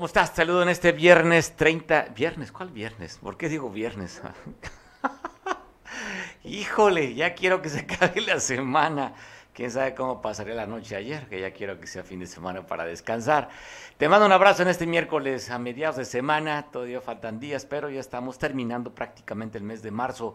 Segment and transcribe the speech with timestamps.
[0.00, 0.32] ¿Cómo estás?
[0.34, 2.06] Saludo en este viernes 30.
[2.14, 2.50] ¿Viernes?
[2.52, 3.18] ¿Cuál viernes?
[3.18, 4.22] ¿Por qué digo viernes?
[6.42, 9.12] Híjole, ya quiero que se acabe la semana.
[9.52, 12.66] Quién sabe cómo pasaré la noche ayer, que ya quiero que sea fin de semana
[12.66, 13.50] para descansar.
[13.98, 16.68] Te mando un abrazo en este miércoles a mediados de semana.
[16.72, 20.34] Todavía faltan días, pero ya estamos terminando prácticamente el mes de marzo.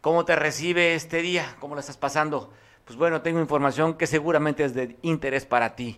[0.00, 1.54] ¿Cómo te recibe este día?
[1.60, 2.52] ¿Cómo lo estás pasando?
[2.84, 5.96] Pues bueno, tengo información que seguramente es de interés para ti.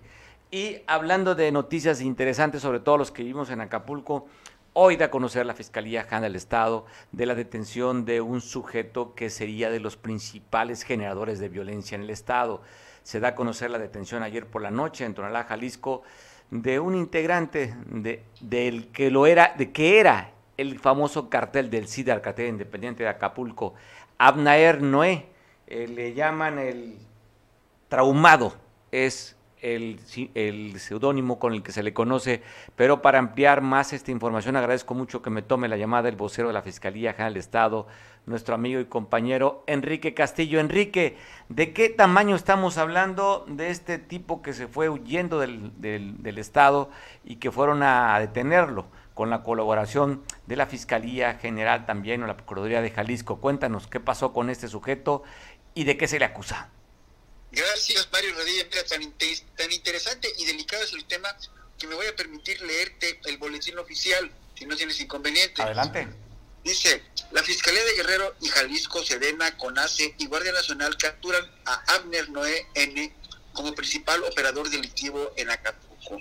[0.51, 4.27] Y hablando de noticias interesantes, sobre todo los que vivimos en Acapulco,
[4.73, 9.15] hoy da a conocer la Fiscalía General del Estado de la detención de un sujeto
[9.15, 12.63] que sería de los principales generadores de violencia en el Estado.
[13.03, 16.03] Se da a conocer la detención ayer por la noche en Tonalá, Jalisco,
[16.51, 21.89] de un integrante de, del que lo era, de que era el famoso cartel del
[21.89, 23.75] SIDA, el independiente de Acapulco,
[24.17, 25.27] Abnaer Noé,
[25.67, 26.97] eh, le llaman el
[27.91, 28.55] traumado,
[28.91, 30.01] es el,
[30.35, 32.43] el seudónimo con el que se le conoce,
[32.77, 36.49] pero para ampliar más esta información agradezco mucho que me tome la llamada el vocero
[36.49, 37.87] de la Fiscalía General del Estado,
[38.27, 40.61] nuestro amigo y compañero Enrique Castillo.
[40.61, 41.17] Enrique,
[41.49, 46.39] ¿de qué tamaño estamos hablando de este tipo que se fue huyendo del, del, del
[46.39, 46.91] Estado
[47.25, 48.87] y que fueron a detenerlo?
[49.19, 53.41] con la colaboración de la Fiscalía General también o la Procuraduría de Jalisco.
[53.41, 55.25] Cuéntanos qué pasó con este sujeto
[55.75, 56.71] y de qué se le acusa.
[57.51, 58.67] Gracias, Mario Rodríguez.
[58.71, 59.15] Mira, tan,
[59.57, 61.35] tan interesante y delicado es el tema
[61.79, 65.63] que me voy a permitir leerte el boletín oficial, si no tienes inconveniente.
[65.63, 66.09] Adelante.
[66.65, 72.29] Dice, la Fiscalía de Guerrero y Jalisco, Sedena, CONACE y Guardia Nacional capturan a Abner
[72.31, 73.15] Noé N.
[73.53, 76.21] como principal operador delictivo en Acapulco.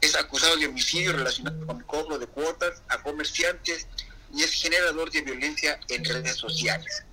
[0.00, 3.86] Es acusado de homicidio relacionado con cobro de cuotas a comerciantes
[4.34, 7.04] y es generador de violencia en redes sociales.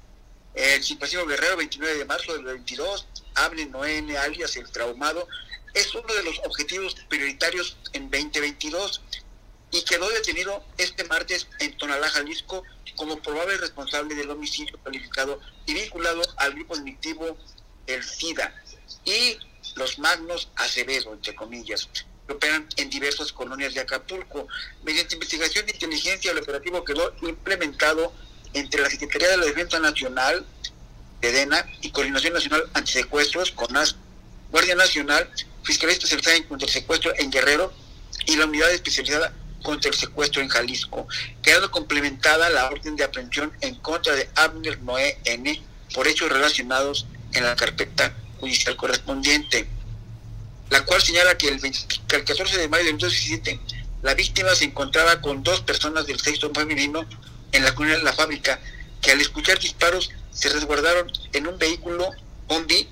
[0.53, 5.27] El simpático Guerrero, 29 de marzo del 22, Hable Noé alias El Traumado,
[5.73, 9.01] es uno de los objetivos prioritarios en 2022
[9.71, 12.63] y quedó detenido este martes en Tonalá, Jalisco,
[12.95, 17.37] como probable responsable del homicidio calificado y vinculado al grupo delictivo
[17.87, 18.53] El SIDA
[19.05, 19.37] y
[19.75, 21.89] los Magnos Acevedo, entre comillas,
[22.27, 24.47] que operan en diversas colonias de Acapulco.
[24.83, 28.13] Mediante investigación de inteligencia, el operativo quedó implementado
[28.53, 30.45] entre la Secretaría de la Defensa Nacional,
[31.21, 33.95] EDENA, y Coordinación Nacional Antisecuestros, CONAS,
[34.51, 35.29] Guardia Nacional,
[35.63, 37.73] Fiscalía Especializada en contra el secuestro en Guerrero
[38.25, 39.33] y la Unidad Especializada
[39.63, 41.07] contra el secuestro en Jalisco,
[41.41, 45.61] quedando complementada la orden de aprehensión en contra de Abner Noé N
[45.93, 49.67] por hechos relacionados en la carpeta judicial correspondiente,
[50.69, 51.79] la cual señala que el, 20,
[52.11, 53.59] el 14 de mayo de 2017
[54.01, 57.05] la víctima se encontraba con dos personas del sexo femenino
[57.51, 58.59] en la comunidad de la fábrica,
[58.99, 60.11] que al escuchar disparos
[60.41, 62.09] se resguardaron en un vehículo
[62.47, 62.89] Bombi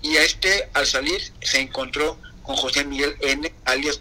[0.00, 4.00] y a este al salir se encontró con José Miguel N, alias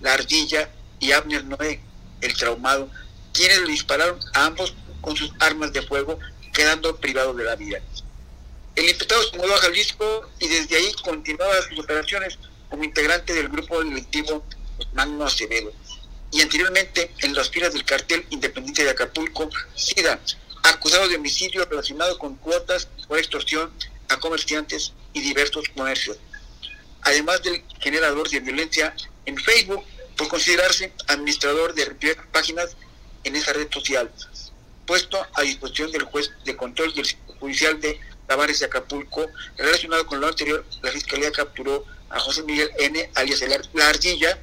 [0.00, 1.80] La Ardilla, y Abner Noé,
[2.20, 2.90] el traumado,
[3.32, 6.18] quienes le dispararon a ambos con sus armas de fuego,
[6.52, 7.80] quedando privado de la vida.
[8.74, 13.48] El imputado se mudó a Jalisco y desde ahí continuaba sus operaciones como integrante del
[13.48, 14.44] grupo delictivo
[14.92, 15.72] Magno Acevedo
[16.30, 20.20] y anteriormente en las filas del cartel independiente de Acapulco, SIDA,
[20.62, 23.70] acusado de homicidio relacionado con cuotas por extorsión
[24.08, 26.18] a comerciantes y diversos comercios.
[27.02, 28.94] Además del generador de violencia
[29.26, 29.84] en Facebook
[30.16, 32.76] por considerarse administrador de páginas
[33.24, 34.10] en esa red social,
[34.86, 37.06] puesto a disposición del juez de control del
[37.38, 39.26] judicial de Tavares de Acapulco.
[39.56, 43.42] Relacionado con lo anterior, la Fiscalía capturó a José Miguel N., alias
[43.74, 44.38] La Ardilla.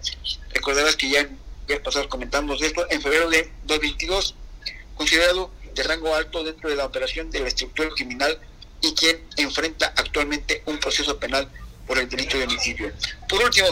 [0.53, 1.27] Recordarás que ya
[1.67, 4.35] ya pasado comentamos esto, en febrero de 2022,
[4.95, 8.39] considerado de rango alto dentro de la operación de la estructura criminal
[8.81, 11.49] y quien enfrenta actualmente un proceso penal
[11.85, 12.91] por el delito de homicidio.
[13.29, 13.67] Por último,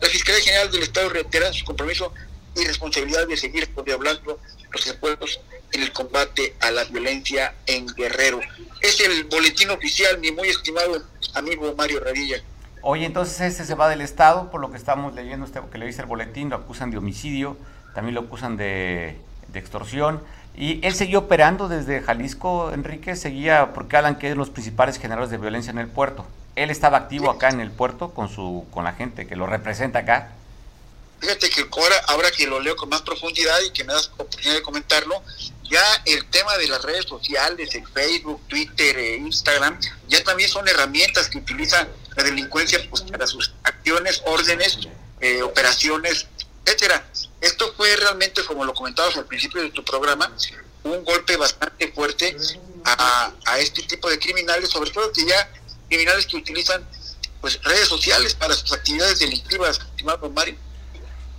[0.00, 2.12] la Fiscalía General del Estado reitera su compromiso
[2.56, 4.38] y responsabilidad de seguir hablando
[4.72, 5.40] los esfuerzos
[5.72, 8.40] en el combate a la violencia en Guerrero.
[8.80, 11.02] Es el boletín oficial, mi muy estimado
[11.34, 12.42] amigo Mario Radilla.
[12.82, 15.86] Oye, entonces este se va del Estado, por lo que estamos leyendo, este, que le
[15.86, 17.56] dice el boletín, lo acusan de homicidio,
[17.94, 19.16] también lo acusan de,
[19.48, 20.22] de extorsión.
[20.60, 25.30] Y él seguía operando desde Jalisco, Enrique, seguía, porque hablan que es los principales generadores
[25.30, 26.26] de violencia en el puerto.
[26.54, 30.00] Él estaba activo acá en el puerto con su con la gente que lo representa
[30.00, 30.32] acá.
[31.18, 34.52] Fíjate que ahora, ahora que lo leo con más profundidad y que me das oportunidad
[34.52, 35.22] de comentarlo,
[35.62, 39.78] ya el tema de las redes sociales, el Facebook, Twitter, e Instagram,
[40.08, 44.78] ya también son herramientas que utiliza la delincuencia pues, para sus acciones, órdenes,
[45.22, 46.26] eh, operaciones,
[46.66, 47.02] etcétera.
[47.40, 50.30] Esto fue realmente, como lo comentabas al principio de tu programa,
[50.84, 52.36] un golpe bastante fuerte
[52.84, 55.50] a, este tipo de criminales, sobre todo que ya
[55.88, 56.86] criminales que utilizan
[57.40, 60.56] pues redes sociales para sus actividades delictivas, estimado Mario.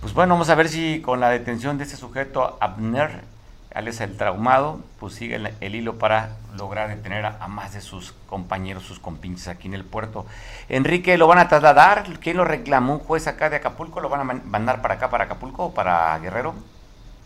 [0.00, 3.24] Pues bueno, vamos a ver si con la detención de este sujeto, Abner,
[3.74, 8.84] es el traumado, pues sigue el, hilo para lograr detener a, más de sus compañeros,
[8.84, 10.26] sus compinches aquí en el puerto.
[10.68, 12.18] Enrique, ¿lo van a trasladar?
[12.20, 12.94] ¿Quién lo reclamó?
[12.94, 14.00] ¿Un juez acá de Acapulco?
[14.00, 16.54] ¿Lo van a mandar para acá, para Acapulco o para Guerrero?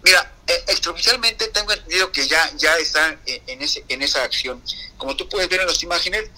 [0.04, 4.62] Mira, eh, extraoficialmente tengo entendido que ya, ya están en, ese, en esa acción.
[4.96, 6.30] Como tú puedes ver en las imágenes,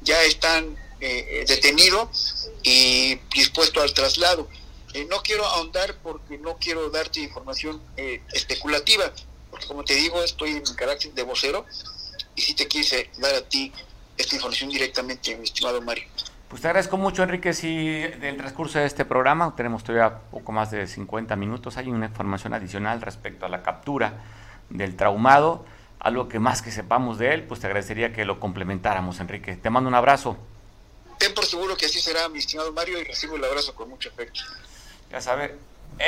[0.00, 4.48] ya están eh, detenidos y dispuestos al traslado.
[4.94, 7.80] Eh, no quiero ahondar porque no quiero darte información
[8.32, 9.31] especulativa, porque
[9.66, 11.64] como te digo, estoy en mi carácter de vocero
[12.34, 13.72] y si te quise dar a ti
[14.16, 16.04] esta información directamente, mi estimado Mario.
[16.48, 17.54] Pues te agradezco mucho, Enrique.
[17.54, 22.06] Si del transcurso de este programa, tenemos todavía poco más de 50 minutos, hay una
[22.06, 24.22] información adicional respecto a la captura
[24.68, 25.64] del traumado,
[25.98, 29.56] algo que más que sepamos de él, pues te agradecería que lo complementáramos, Enrique.
[29.56, 30.36] Te mando un abrazo.
[31.18, 34.10] Ten por seguro que así será, mi estimado Mario, y recibo el abrazo con mucho
[34.10, 34.40] afecto.
[35.10, 35.56] Ya sabe,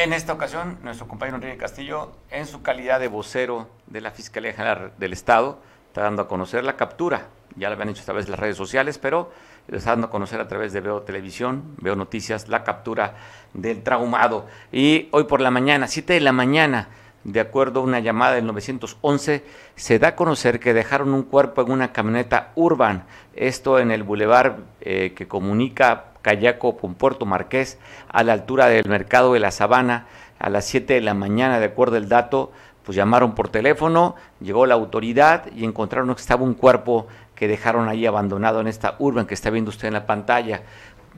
[0.03, 4.53] en esta ocasión, nuestro compañero Enrique Castillo, en su calidad de vocero de la Fiscalía
[4.53, 7.29] General del Estado, está dando a conocer la captura.
[7.57, 9.31] Ya lo habían hecho a través de las redes sociales, pero
[9.69, 13.15] está dando a conocer a través de Veo Televisión, Veo Noticias, la captura
[13.53, 14.47] del traumado.
[14.73, 16.89] Y hoy por la mañana, 7 de la mañana,
[17.23, 19.45] de acuerdo a una llamada del 911,
[19.77, 23.05] se da a conocer que dejaron un cuerpo en una camioneta urban,
[23.37, 27.79] esto en el bulevar eh, que comunica Cayaco con Puerto Marqués,
[28.09, 30.07] a la altura del mercado de la Sabana,
[30.39, 32.51] a las 7 de la mañana, de acuerdo al dato,
[32.83, 37.91] pues llamaron por teléfono, llegó la autoridad y encontraron que estaba un cuerpo que dejaron
[37.91, 40.63] ahí abandonado en esta urban que está viendo usted en la pantalla.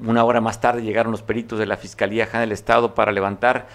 [0.05, 3.69] Una hora más tarde llegaron los peritos de la Fiscalía General del Estado para levantar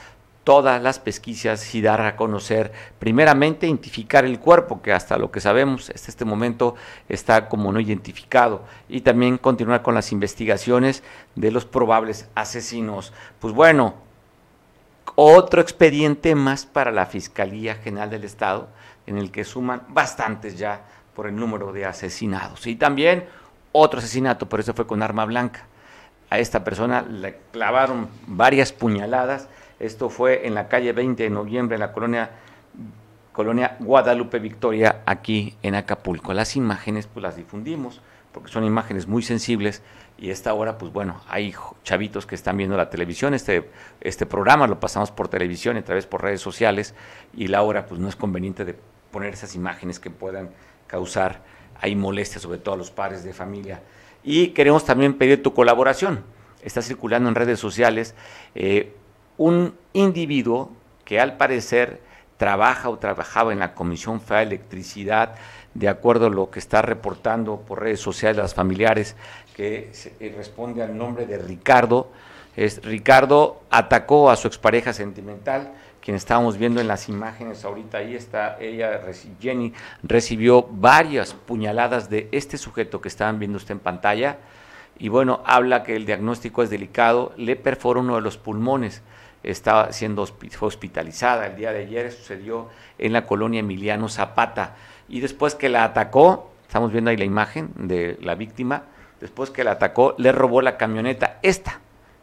[0.43, 5.39] todas las pesquisas y dar a conocer, primeramente, identificar el cuerpo, que hasta lo que
[5.39, 6.75] sabemos, hasta este momento
[7.09, 11.03] está como no identificado, y también continuar con las investigaciones
[11.35, 13.13] de los probables asesinos.
[13.39, 13.95] Pues bueno,
[15.15, 18.69] otro expediente más para la Fiscalía General del Estado,
[19.05, 20.81] en el que suman bastantes ya
[21.15, 22.65] por el número de asesinados.
[22.65, 23.25] Y también
[23.71, 25.65] otro asesinato, por eso fue con arma blanca.
[26.29, 29.49] A esta persona le clavaron varias puñaladas
[29.81, 32.29] esto fue en la calle 20 de noviembre, en la colonia,
[33.31, 36.33] colonia Guadalupe Victoria, aquí en Acapulco.
[36.33, 38.01] Las imágenes pues las difundimos,
[38.31, 39.81] porque son imágenes muy sensibles
[40.19, 44.67] y esta hora, pues bueno, hay chavitos que están viendo la televisión, este, este programa
[44.67, 46.93] lo pasamos por televisión y a través por redes sociales
[47.33, 48.75] y la hora pues no es conveniente de
[49.09, 50.51] poner esas imágenes que puedan
[50.85, 51.41] causar
[51.79, 53.81] ahí molestia, sobre todo a los padres de familia.
[54.23, 56.23] Y queremos también pedir tu colaboración.
[56.61, 58.13] Está circulando en redes sociales
[58.53, 58.93] eh,
[59.41, 60.69] un individuo
[61.03, 61.99] que al parecer
[62.37, 65.33] trabaja o trabajaba en la Comisión Federal de Electricidad,
[65.73, 69.15] de acuerdo a lo que está reportando por redes sociales las familiares,
[69.55, 72.11] que eh, responde al nombre de Ricardo.
[72.55, 75.71] Es, Ricardo atacó a su expareja sentimental,
[76.01, 79.01] quien estábamos viendo en las imágenes ahorita, ahí está ella,
[79.39, 79.73] Jenny,
[80.03, 84.37] recibió varias puñaladas de este sujeto que estaban viendo usted en pantalla,
[84.99, 89.01] y bueno, habla que el diagnóstico es delicado, le perforó uno de los pulmones,
[89.43, 90.27] estaba siendo
[90.59, 91.47] hospitalizada.
[91.47, 94.75] El día de ayer sucedió en la colonia Emiliano Zapata.
[95.09, 98.83] Y después que la atacó, estamos viendo ahí la imagen de la víctima,
[99.19, 101.39] después que la atacó, le robó la camioneta.
[101.41, 101.79] Esta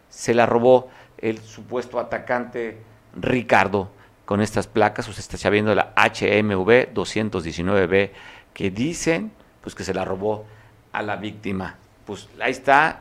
[0.09, 2.79] se la robó el supuesto atacante
[3.15, 3.91] Ricardo
[4.25, 8.11] con estas placas, usted está viendo la HMV 219B,
[8.53, 9.33] que dicen
[9.63, 10.45] pues que se la robó
[10.93, 11.77] a la víctima.
[12.05, 13.01] Pues ahí está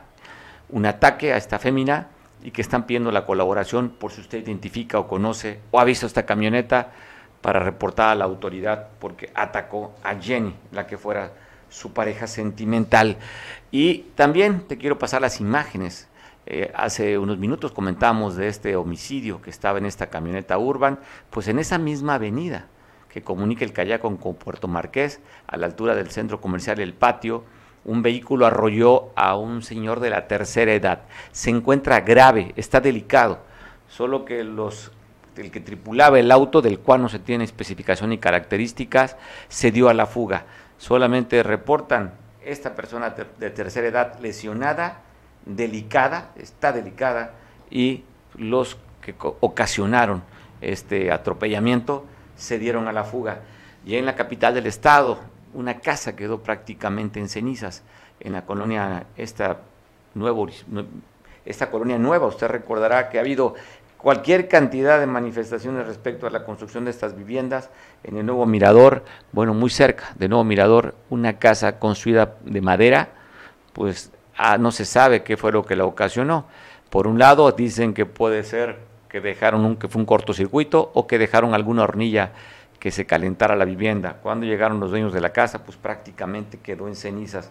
[0.70, 2.08] un ataque a esta fémina
[2.42, 6.06] y que están pidiendo la colaboración por si usted identifica o conoce o ha visto
[6.06, 6.92] esta camioneta
[7.40, 11.32] para reportar a la autoridad porque atacó a Jenny, la que fuera
[11.68, 13.16] su pareja sentimental.
[13.70, 16.08] Y también te quiero pasar las imágenes.
[16.46, 20.98] Eh, hace unos minutos comentamos de este homicidio que estaba en esta camioneta urban,
[21.30, 22.66] pues en esa misma avenida
[23.08, 27.44] que comunica el Callacón con Puerto Marqués, a la altura del centro comercial El Patio,
[27.84, 31.02] un vehículo arrolló a un señor de la tercera edad.
[31.32, 33.40] Se encuentra grave, está delicado,
[33.88, 34.92] solo que los
[35.36, 39.16] el que tripulaba el auto, del cual no se tiene especificación ni características,
[39.48, 40.46] se dio a la fuga.
[40.78, 42.12] Solamente reportan
[42.44, 45.02] esta persona de tercera edad lesionada,
[45.46, 47.34] delicada, está delicada,
[47.70, 48.04] y
[48.36, 50.22] los que ocasionaron
[50.60, 52.04] este atropellamiento
[52.36, 53.40] se dieron a la fuga.
[53.84, 55.18] Y en la capital del estado,
[55.54, 57.82] una casa quedó prácticamente en cenizas
[58.20, 59.58] en la colonia, esta,
[60.14, 60.48] nuevo,
[61.44, 62.26] esta colonia nueva.
[62.26, 63.54] Usted recordará que ha habido
[63.96, 67.70] cualquier cantidad de manifestaciones respecto a la construcción de estas viviendas
[68.04, 73.08] en el nuevo Mirador, bueno, muy cerca de Nuevo Mirador, una casa construida de madera,
[73.72, 76.46] pues ah, no se sabe qué fue lo que la ocasionó.
[76.90, 78.78] Por un lado dicen que puede ser
[79.08, 82.32] que dejaron un, que fue un cortocircuito o que dejaron alguna hornilla
[82.78, 84.18] que se calentara la vivienda.
[84.22, 87.50] Cuando llegaron los dueños de la casa, pues prácticamente quedó en cenizas.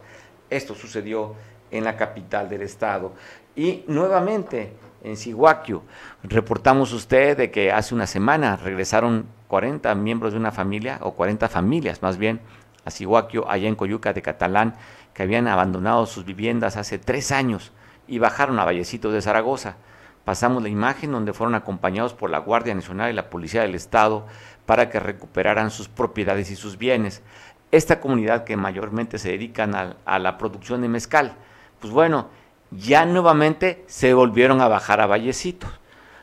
[0.50, 1.36] Esto sucedió
[1.72, 3.14] en la capital del estado.
[3.56, 5.84] Y nuevamente en Siguaquio,
[6.24, 11.50] reportamos usted de que hace una semana regresaron 40 miembros de una familia, o 40
[11.50, 12.42] familias más bien,
[12.86, 14.76] a Siguaquio, allá en Coyuca de Catalán,
[15.14, 17.72] que habían abandonado sus viviendas hace tres años
[18.08, 19.76] y bajaron a Vallecitos de Zaragoza.
[20.24, 24.26] Pasamos la imagen donde fueron acompañados por la Guardia Nacional y la Policía del Estado
[24.68, 27.24] para que recuperaran sus propiedades y sus bienes.
[27.72, 31.36] Esta comunidad que mayormente se dedican a, la producción de mezcal,
[31.80, 32.28] pues bueno,
[32.72, 35.72] ya nuevamente se volvieron a bajar a Vallecitos.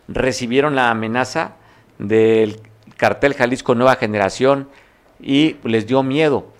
[0.08, 1.56] Recibieron la amenaza
[1.98, 2.60] del
[2.98, 4.68] cartel Jalisco Nueva Generación
[5.18, 6.52] y les dio miedo.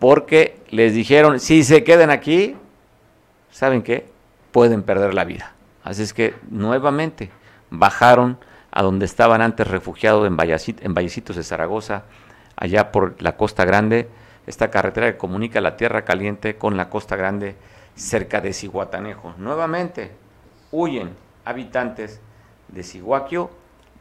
[0.00, 2.56] Porque les dijeron, si se quedan aquí,
[3.52, 4.08] ¿saben qué?
[4.50, 5.52] Pueden perder la vida.
[5.84, 7.30] Así es que nuevamente
[7.70, 8.38] bajaron
[8.76, 12.02] a donde estaban antes refugiados en, Vallecitos de Zaragoza,
[12.56, 14.06] allá por la Costa Grande,
[14.46, 17.56] esta carretera que comunica la Tierra Caliente con la Costa Grande
[17.94, 19.34] cerca de Cihuatanejo.
[19.38, 20.12] Nuevamente
[20.72, 21.16] huyen
[21.46, 22.20] habitantes
[22.68, 23.48] de Cihuaquio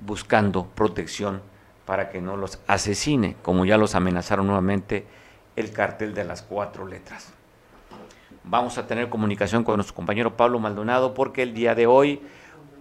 [0.05, 1.41] buscando protección
[1.85, 5.07] para que no los asesine, como ya los amenazaron nuevamente
[5.55, 7.31] el cartel de las cuatro letras.
[8.43, 12.21] Vamos a tener comunicación con nuestro compañero Pablo Maldonado porque el día de hoy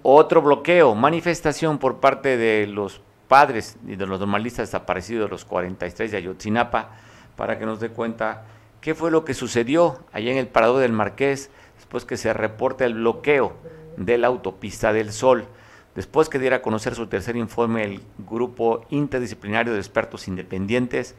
[0.07, 5.47] otro bloqueo, manifestación por parte de los padres y de los normalistas desaparecidos de los
[5.47, 6.91] 43 de Ayotzinapa
[7.37, 8.45] para que nos dé cuenta
[8.83, 12.85] qué fue lo que sucedió allá en el Parador del Marqués después que se reporta
[12.85, 13.55] el bloqueo
[13.97, 15.47] de la autopista del Sol.
[15.95, 21.15] Después que diera a conocer su tercer informe el grupo interdisciplinario de expertos independientes,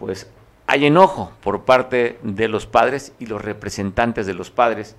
[0.00, 0.28] pues
[0.66, 4.96] hay enojo por parte de los padres y los representantes de los padres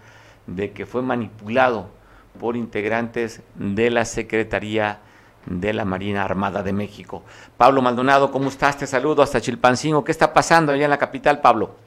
[0.48, 1.90] de que fue manipulado
[2.36, 5.00] por integrantes de la Secretaría
[5.46, 7.24] de la Marina Armada de México.
[7.58, 8.78] Pablo Maldonado, ¿cómo estás?
[8.78, 10.04] Te saludo hasta Chilpancingo.
[10.04, 11.78] ¿Qué está pasando allá en la capital, Pablo?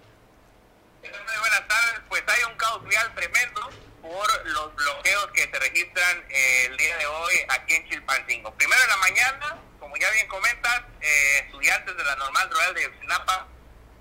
[1.02, 2.00] buenas tardes.
[2.08, 3.70] Pues hay un caos vial tremendo
[4.02, 8.52] por los bloqueos que se registran eh, el día de hoy aquí en Chilpancingo.
[8.54, 12.92] Primero en la mañana, como ya bien comentas, eh, estudiantes de la Normal Rural de
[13.00, 13.46] Sinapa,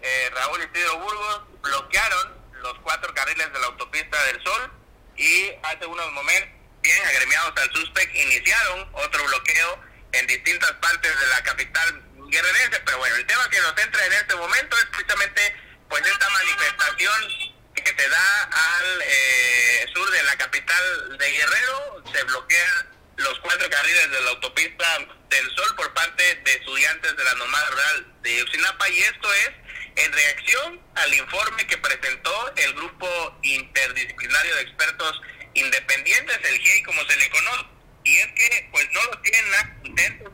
[0.01, 4.76] eh, Raúl Isidro Burgos, bloquearon los cuatro carriles de la autopista del Sol
[5.17, 6.49] y hace unos momentos,
[6.81, 9.83] bien agremiados al suspect, iniciaron otro bloqueo
[10.13, 12.79] en distintas partes de la capital guerrerense.
[12.85, 15.55] Pero bueno, el tema que nos entra en este momento es precisamente
[15.89, 22.23] pues esta manifestación que se da al eh, sur de la capital de Guerrero, se
[22.23, 24.85] bloquean los cuatro carriles de la autopista
[25.29, 29.51] del Sol por parte de estudiantes de la normal rural de Uxinapa y esto es
[29.97, 35.21] en reacción al informe que presentó el grupo interdisciplinario de expertos
[35.55, 37.65] independientes, el GIEI como se le conoce,
[38.03, 39.73] y es que pues no lo tienen nada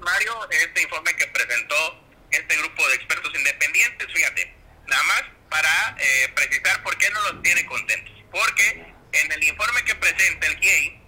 [0.02, 4.54] Mario, este informe que presentó este grupo de expertos independientes, fíjate,
[4.88, 9.84] nada más para eh, precisar por qué no los tiene contentos, porque en el informe
[9.86, 11.02] que presenta el GIEI,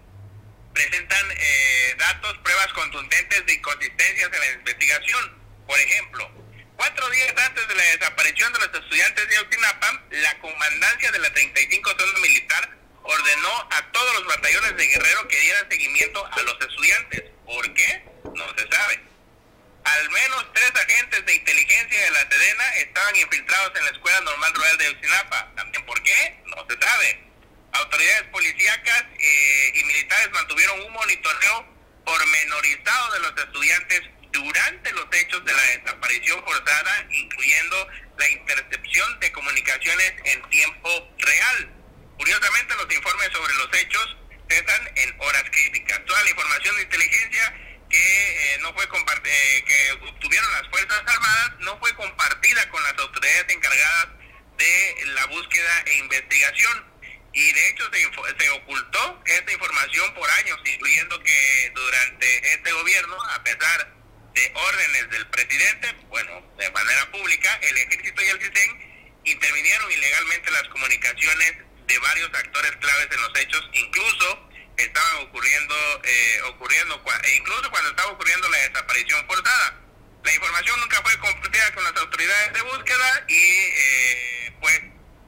[0.74, 5.46] presentan eh, datos, pruebas contundentes de inconsistencias en la investigación.
[5.66, 6.45] Por ejemplo,
[6.76, 11.34] Cuatro días antes de la desaparición de los estudiantes de Otinapa, la comandancia de la
[11.34, 12.70] 35 Zona Militar
[13.04, 17.24] ordenó a todos los batallones de Guerrero que dieran seguimiento a los estudiantes.
[17.46, 18.06] ¿Por qué?
[18.24, 19.00] No se sabe.
[19.86, 24.54] Al menos tres agentes de inteligencia de la Sedena estaban infiltrados en la Escuela Normal
[24.56, 25.52] Rural de Otinapa.
[25.56, 26.44] ¿También por qué?
[26.48, 27.24] No se sabe.
[27.72, 34.02] Autoridades policíacas eh, y militares mantuvieron un monitoreo pormenorizado de los estudiantes
[34.36, 37.88] durante los hechos de la desaparición forzada, incluyendo
[38.18, 41.74] la intercepción de comunicaciones en tiempo real.
[42.18, 44.18] Curiosamente, los informes sobre los hechos
[44.50, 46.06] cesan en horas críticas.
[46.06, 47.54] Toda la información de inteligencia
[47.90, 52.98] que eh, no fue eh, que obtuvieron las fuerzas armadas no fue compartida con las
[52.98, 54.08] autoridades encargadas
[54.58, 56.96] de la búsqueda e investigación
[57.34, 58.00] y de hecho se,
[58.40, 63.94] se ocultó esta información por años, incluyendo que durante este gobierno, a pesar
[64.36, 70.52] de órdenes del presidente, bueno, de manera pública, el ejército y el CISEN intervinieron ilegalmente
[70.52, 71.54] las comunicaciones
[71.88, 77.90] de varios actores claves en los hechos, incluso estaban ocurriendo, eh, ocurriendo, e incluso cuando
[77.92, 79.82] estaba ocurriendo la desaparición forzada.
[80.24, 84.82] La información nunca fue compartida con las autoridades de búsqueda y eh, pues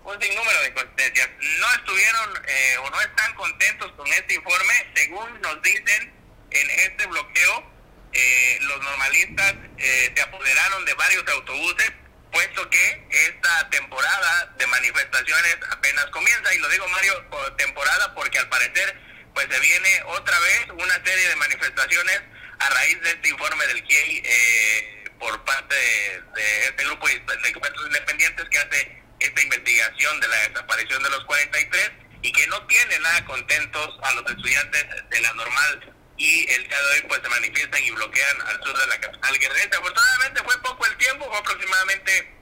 [0.03, 1.29] un sinnúmero de consistencias.
[1.39, 6.13] No estuvieron eh, o no están contentos con este informe, según nos dicen
[6.49, 7.76] en este bloqueo
[8.13, 11.91] eh, los normalistas eh, se apoderaron de varios autobuses,
[12.31, 17.25] puesto que esta temporada de manifestaciones apenas comienza, y lo digo Mario,
[17.57, 18.97] temporada porque al parecer
[19.33, 22.21] pues se viene otra vez una serie de manifestaciones
[22.59, 27.85] a raíz de este informe del GIEI eh, por parte de, este grupo de expertos
[27.85, 31.91] independientes que hace esta investigación de la desaparición de los 43
[32.23, 36.77] y que no tiene nada contentos a los estudiantes de la normal y el día
[36.77, 39.77] de hoy pues se manifiestan y bloquean al sur de la capital guerrera.
[39.77, 42.33] Afortunadamente fue poco el tiempo, fue aproximadamente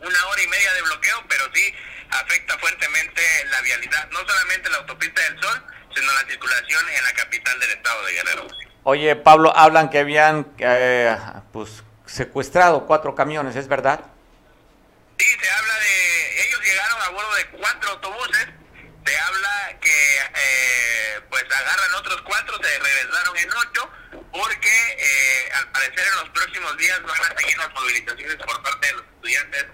[0.00, 1.74] una hora y media de bloqueo, pero sí
[2.10, 5.62] afecta fuertemente la vialidad, no solamente la autopista del Sol,
[5.94, 8.48] sino la circulación en la capital del estado de Guerrero.
[8.82, 11.16] Oye, Pablo, hablan que habían eh,
[11.52, 14.00] pues secuestrado cuatro camiones, ¿es verdad?
[15.18, 16.46] Sí, se habla de...
[16.46, 18.48] Ellos llegaron a bordo de cuatro autobuses,
[19.06, 20.93] se habla que eh,
[21.54, 23.90] agarran otros cuatro, se regresaron en ocho,
[24.32, 28.86] porque eh, al parecer en los próximos días van a seguir las movilizaciones por parte
[28.86, 29.66] de los estudiantes,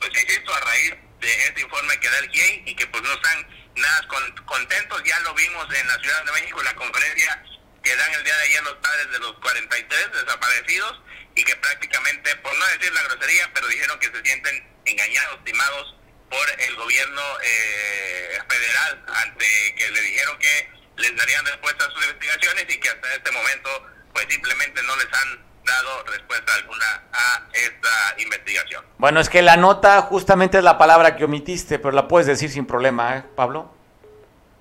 [0.00, 3.12] pues insisto, a raíz de este informe que da el GIEI y que pues no
[3.12, 4.08] están nada
[4.46, 7.42] contentos, ya lo vimos en la Ciudad de México, la conferencia
[7.82, 11.00] que dan el día de ayer los padres de los 43 desaparecidos
[11.34, 15.94] y que prácticamente, por no decir la grosería, pero dijeron que se sienten engañados, timados
[16.30, 22.04] por el gobierno eh, federal ante que le dijeron que les darían respuesta a sus
[22.04, 23.70] investigaciones y que hasta este momento
[24.12, 28.84] pues simplemente no les han dado respuesta alguna a esta investigación.
[28.98, 32.50] Bueno, es que la nota justamente es la palabra que omitiste, pero la puedes decir
[32.50, 33.74] sin problema, ¿eh, Pablo?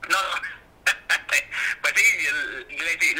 [0.10, 0.18] No,
[1.82, 2.04] pues sí,
[2.76, 3.16] le,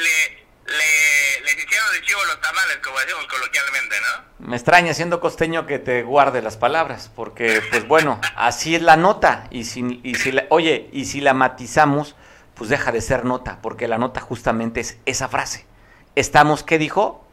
[0.66, 4.46] le, les hicieron de chivo los tamales, como decimos coloquialmente, ¿no?
[4.46, 8.96] Me extraña, siendo costeño, que te guarde las palabras, porque, pues bueno, así es la
[8.96, 12.14] nota, y si, y si la, oye, y si la matizamos,
[12.56, 15.66] pues deja de ser nota, porque la nota justamente es esa frase.
[16.14, 17.28] Estamos, ¿qué dijo?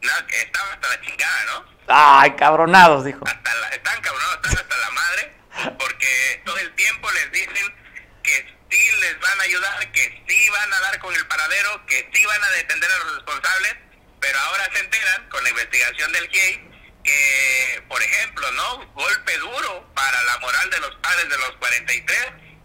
[0.00, 1.64] No, que estaban hasta la chingada, ¿no?
[1.88, 3.24] Ay, cabronados, dijo.
[3.26, 7.74] Hasta la, están cabronados, están hasta la madre, porque todo el tiempo les dicen
[8.22, 12.08] que sí les van a ayudar, que sí van a dar con el paradero, que
[12.14, 13.76] sí van a detener a los responsables,
[14.20, 16.70] pero ahora se enteran con la investigación del GIEI
[17.02, 18.86] que, por ejemplo, ¿no?
[18.94, 22.18] Golpe duro para la moral de los padres de los 43,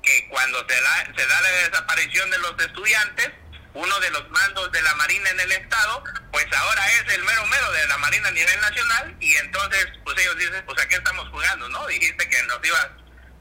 [0.05, 3.31] que cuando se, se da la desaparición de los estudiantes,
[3.75, 7.45] uno de los mandos de la Marina en el Estado, pues ahora es el mero
[7.47, 11.27] mero de la Marina a nivel nacional y entonces pues ellos dicen, pues aquí estamos
[11.29, 11.85] jugando, ¿no?
[11.87, 12.87] Dijiste que nos ibas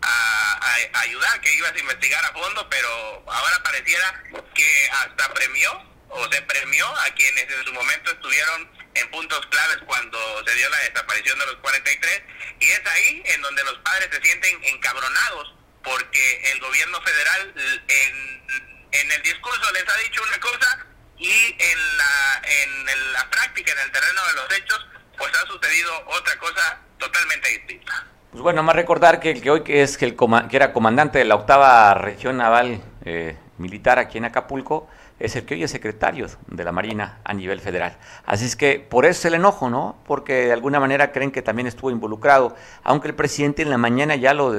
[0.03, 4.23] a, ayudar, que ibas a investigar a fondo, pero ahora pareciera
[4.55, 5.71] que hasta premió
[6.09, 10.69] o se premió a quienes en su momento estuvieron en puntos claves cuando se dio
[10.69, 12.23] la desaparición de los 43
[12.61, 17.55] y es ahí en donde los padres se sienten encabronados porque el gobierno federal
[17.89, 20.87] en, el discurso les ha dicho una cosa
[21.19, 25.93] y en la, en la práctica, en el terreno de los hechos, pues ha sucedido
[26.07, 28.07] otra cosa totalmente distinta.
[28.31, 31.25] Pues bueno, más recordar que el que hoy es que el que era comandante de
[31.25, 34.89] la octava región naval eh, militar aquí en Acapulco
[35.21, 37.97] es el que hoy es secretario de la Marina a nivel federal.
[38.27, 39.97] Así es que por eso es el enojo, ¿no?
[40.05, 44.17] Porque de alguna manera creen que también estuvo involucrado, aunque el presidente en la mañana
[44.17, 44.51] ya lo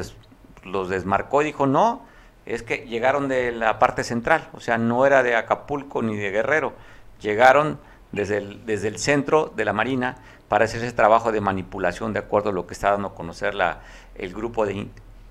[0.65, 2.01] los desmarcó y dijo, no,
[2.45, 6.31] es que llegaron de la parte central, o sea, no era de Acapulco ni de
[6.31, 6.73] Guerrero,
[7.21, 7.79] llegaron
[8.11, 12.19] desde el, desde el centro de la Marina para hacer ese trabajo de manipulación de
[12.19, 13.79] acuerdo a lo que está dando a conocer la,
[14.15, 14.87] el grupo de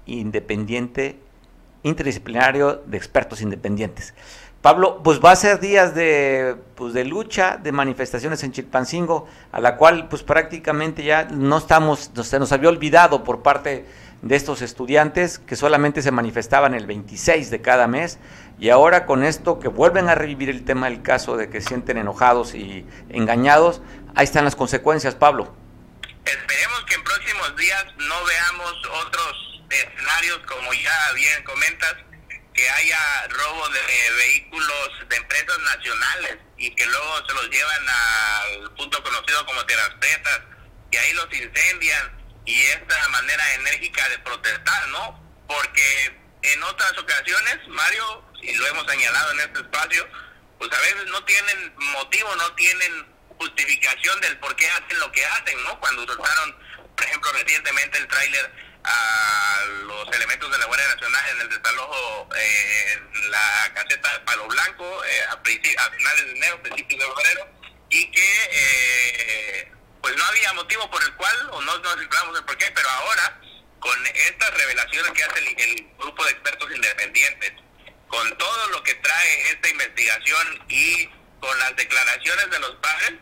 [0.07, 1.19] independiente
[1.83, 4.15] interdisciplinario de expertos independientes.
[4.65, 9.61] Pablo, pues va a ser días de, pues de lucha, de manifestaciones en Chilpancingo, a
[9.61, 13.85] la cual pues prácticamente ya no estamos, se nos había olvidado por parte
[14.25, 18.19] de estos estudiantes que solamente se manifestaban el 26 de cada mes
[18.59, 21.99] y ahora con esto que vuelven a revivir el tema del caso de que sienten
[21.99, 23.83] enojados y engañados,
[24.15, 25.55] ahí están las consecuencias, Pablo.
[26.25, 31.95] Esperemos que en próximos días no veamos otros escenarios como ya bien comentas,
[32.55, 33.81] que haya robo de
[34.25, 40.41] vehículos de empresas nacionales y que luego se los llevan al punto conocido como teraspetas
[40.93, 45.21] y ahí los incendian y esta manera enérgica de protestar, ¿no?
[45.47, 50.07] Porque en otras ocasiones, Mario, y lo hemos señalado en este espacio,
[50.59, 55.25] pues a veces no tienen motivo, no tienen justificación del por qué hacen lo que
[55.25, 55.79] hacen, ¿no?
[55.81, 56.57] Cuando soltaron,
[56.95, 58.53] por ejemplo, recientemente el tráiler
[58.85, 64.21] a los elementos de la Guardia Nacional en el desalojo eh, en la caseta de
[64.21, 67.49] Palo Blanco eh, a, a, finales de enero, principios de febrero,
[67.89, 69.74] y que eh,
[70.05, 72.91] pues no había motivo por el cual, o no nos explicamos el por qué, pero
[72.91, 73.41] ahora,
[73.81, 77.53] con estas revelaciones que hace el, grupo de expertos independientes,
[78.09, 81.07] con todo lo que trae esta investigación y
[81.41, 83.15] con las declaraciones de los padres,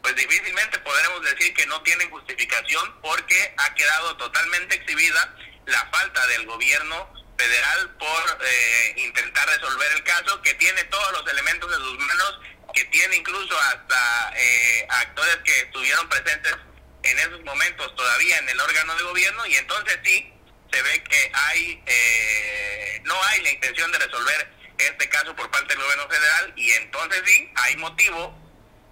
[0.00, 6.26] pues difícilmente podremos decir que no tienen justificación porque ha quedado totalmente exhibida la falta
[6.28, 11.84] del gobierno federal por eh, intentar resolver el caso, que tiene todos los elementos en
[11.84, 12.40] sus manos,
[12.74, 16.54] que tiene incluso hasta eh, actores que estuvieron presentes
[17.02, 20.32] en esos momentos todavía en el órgano de gobierno y entonces sí
[20.72, 25.74] se ve que hay eh, no hay la intención de resolver este caso por parte
[25.74, 28.34] del gobierno federal y entonces sí hay motivo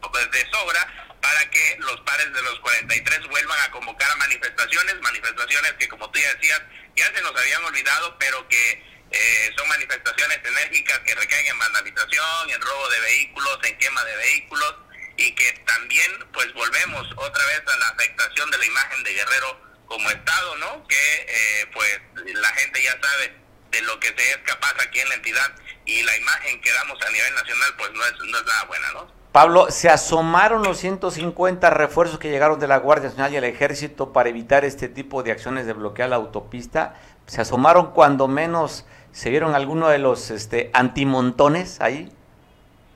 [0.00, 5.00] pues, de sobra para que los pares de los 43 vuelvan a convocar a manifestaciones,
[5.00, 6.62] manifestaciones que como tú ya decías
[6.96, 12.50] ya se nos habían olvidado, pero que eh, son manifestaciones enérgicas que recaen en vandalización,
[12.50, 14.74] en robo de vehículos, en quema de vehículos
[15.16, 19.60] y que también pues volvemos otra vez a la afectación de la imagen de Guerrero
[19.86, 20.86] como Estado, ¿no?
[20.86, 22.00] Que eh, pues
[22.34, 23.34] la gente ya sabe
[23.70, 26.98] de lo que se es capaz aquí en la entidad y la imagen que damos
[27.02, 29.18] a nivel nacional pues no es, no es nada buena, ¿no?
[29.32, 34.12] Pablo, ¿se asomaron los 150 refuerzos que llegaron de la Guardia Nacional y el Ejército
[34.12, 36.94] para evitar este tipo de acciones de bloquear la autopista?
[37.26, 38.86] ¿Se asomaron cuando menos
[39.18, 42.08] se vieron algunos de los este, antimontones ahí?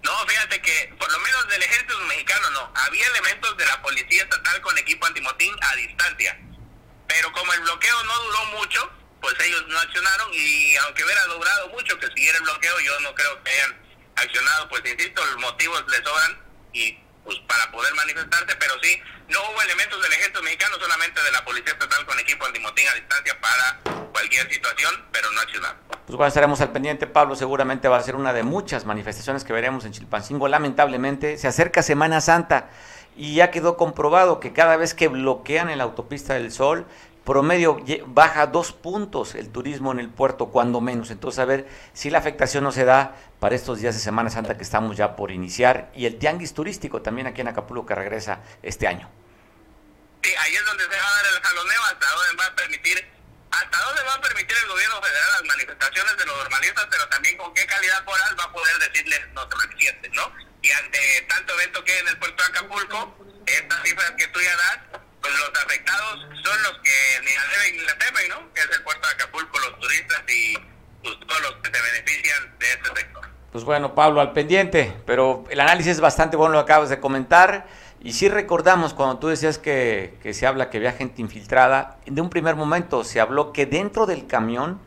[0.04, 2.72] No, fíjate que por lo menos del ejército mexicano no.
[2.76, 6.38] Había elementos de la policía estatal con equipo antimotín a distancia.
[7.08, 11.68] Pero como el bloqueo no duró mucho, pues ellos no accionaron y aunque hubiera durado
[11.70, 13.76] mucho que siguiera el bloqueo, yo no creo que hayan
[14.14, 16.38] accionado, pues insisto, los motivos le sobran
[16.72, 16.92] y
[17.24, 21.44] pues para poder manifestarse, pero sí, no hubo elementos del ejército mexicano, solamente de la
[21.44, 23.80] policía estatal con equipo antimotín a distancia para
[24.12, 25.78] cualquier situación, pero no accionaron.
[26.06, 29.52] Pues bueno, estaremos al pendiente, Pablo, seguramente va a ser una de muchas manifestaciones que
[29.52, 30.48] veremos en Chilpancingo.
[30.48, 32.68] Lamentablemente, se acerca Semana Santa
[33.16, 36.86] y ya quedó comprobado que cada vez que bloquean en la autopista del Sol,
[37.24, 41.10] promedio baja dos puntos el turismo en el puerto, cuando menos.
[41.10, 44.56] Entonces, a ver si la afectación no se da para estos días de Semana Santa
[44.56, 48.40] que estamos ya por iniciar y el tianguis turístico también aquí en Acapulco que regresa
[48.62, 49.08] este año.
[50.38, 53.12] Ahí es donde se va a dar el jaloneo, hasta dónde va a permitir,
[53.50, 57.36] hasta dónde va a permitir el gobierno federal las manifestaciones de los normalistas, pero también
[57.36, 60.32] con qué calidad moral va a poder decirles no manifieste, ¿no?
[60.62, 64.40] Y ante tanto evento que hay en el puerto de Acapulco, estas cifras que tú
[64.40, 68.54] ya das, pues los afectados son los que ni la deben ni la temen, ¿no?
[68.54, 70.58] Que es el puerto de Acapulco, los turistas y
[71.02, 73.28] pues, todos los que se benefician de este sector.
[73.52, 77.66] Pues bueno, Pablo, al pendiente, pero el análisis es bastante bueno, lo acabas de comentar.
[78.04, 82.30] Y sí recordamos cuando tú decías que, se habla que había gente infiltrada, de un
[82.30, 84.80] primer momento se habló que dentro del camión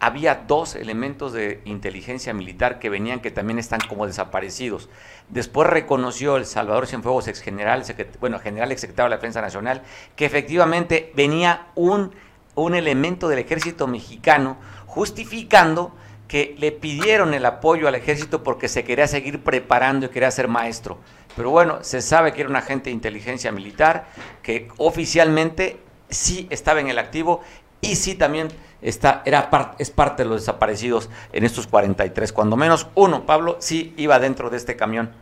[0.00, 4.88] había dos elementos de inteligencia militar que venían que también están como desaparecidos.
[5.28, 7.84] Después reconoció el Salvador Cienfuegos, ex general,
[8.20, 9.82] bueno, general ex secretario de la Defensa Nacional,
[10.16, 12.14] que efectivamente venía un,
[12.54, 14.56] un elemento del ejército mexicano
[14.86, 15.94] justificando
[16.26, 20.48] que le pidieron el apoyo al ejército porque se quería seguir preparando y quería ser
[20.48, 20.96] maestro.
[21.36, 24.06] Pero bueno, se sabe que era un agente de inteligencia militar
[24.42, 27.40] que oficialmente sí estaba en el activo
[27.80, 28.48] y sí también
[28.80, 32.32] está, era es parte de los desaparecidos en estos 43.
[32.32, 35.12] Cuando menos uno, Pablo, sí iba dentro de este camión.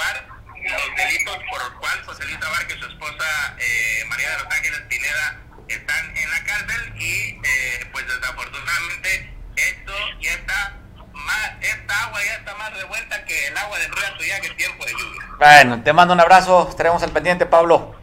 [0.00, 4.44] Comprobar los delitos por los cuales José Luis Abarca y su esposa eh, María de
[4.44, 10.76] los Ángeles Pineda están en la cárcel y eh, pues desafortunadamente esto ya está
[11.12, 14.56] más, esta agua ya está más revuelta que el agua del río ya que el
[14.56, 15.22] tiempo de lluvia.
[15.38, 17.96] Bueno, te mando un abrazo, estaremos al pendiente Pablo.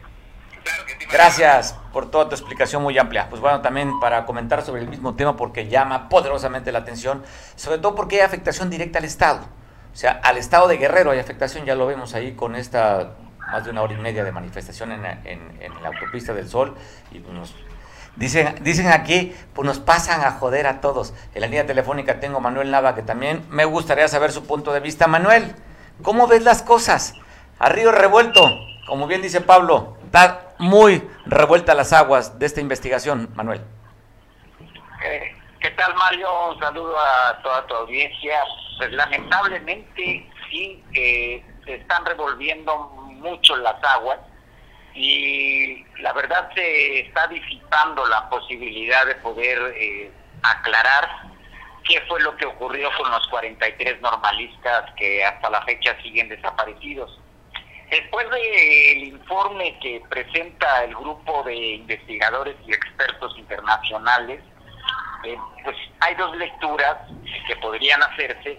[1.10, 3.28] Gracias por toda tu explicación muy amplia.
[3.30, 7.24] Pues bueno, también para comentar sobre el mismo tema porque llama poderosamente la atención,
[7.56, 9.48] sobre todo porque hay afectación directa al Estado.
[9.98, 13.16] O sea, al Estado de Guerrero hay afectación, ya lo vemos ahí con esta
[13.50, 16.76] más de una hora y media de manifestación en, la autopista del Sol
[17.10, 17.52] y nos
[18.14, 21.14] Dicen, dicen aquí, pues nos pasan a joder a todos.
[21.34, 24.72] En la línea telefónica tengo a Manuel Nava, que también me gustaría saber su punto
[24.72, 25.08] de vista.
[25.08, 25.52] Manuel,
[26.04, 27.14] ¿cómo ves las cosas?
[27.58, 28.40] A revuelto,
[28.86, 33.62] como bien dice Pablo, está muy revuelta las aguas de esta investigación, Manuel.
[35.04, 36.50] Eh, ¿Qué tal, Mario?
[36.50, 38.44] Un saludo a toda tu audiencia.
[38.76, 44.20] Pues lamentablemente sí, eh, se están revolviendo mucho las aguas
[44.94, 51.08] y la verdad se está disipando la posibilidad de poder eh, aclarar
[51.88, 57.20] qué fue lo que ocurrió con los 43 normalistas que hasta la fecha siguen desaparecidos.
[57.90, 64.40] Después del informe que presenta el grupo de investigadores y expertos internacionales,
[65.24, 66.96] eh, pues hay dos lecturas
[67.46, 68.58] que podrían hacerse.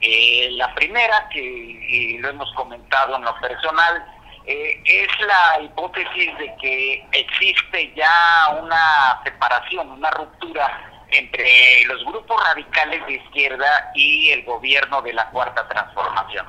[0.00, 4.04] Eh, la primera, que lo hemos comentado en lo personal,
[4.46, 12.42] eh, es la hipótesis de que existe ya una separación, una ruptura entre los grupos
[12.48, 16.46] radicales de izquierda y el gobierno de la Cuarta Transformación.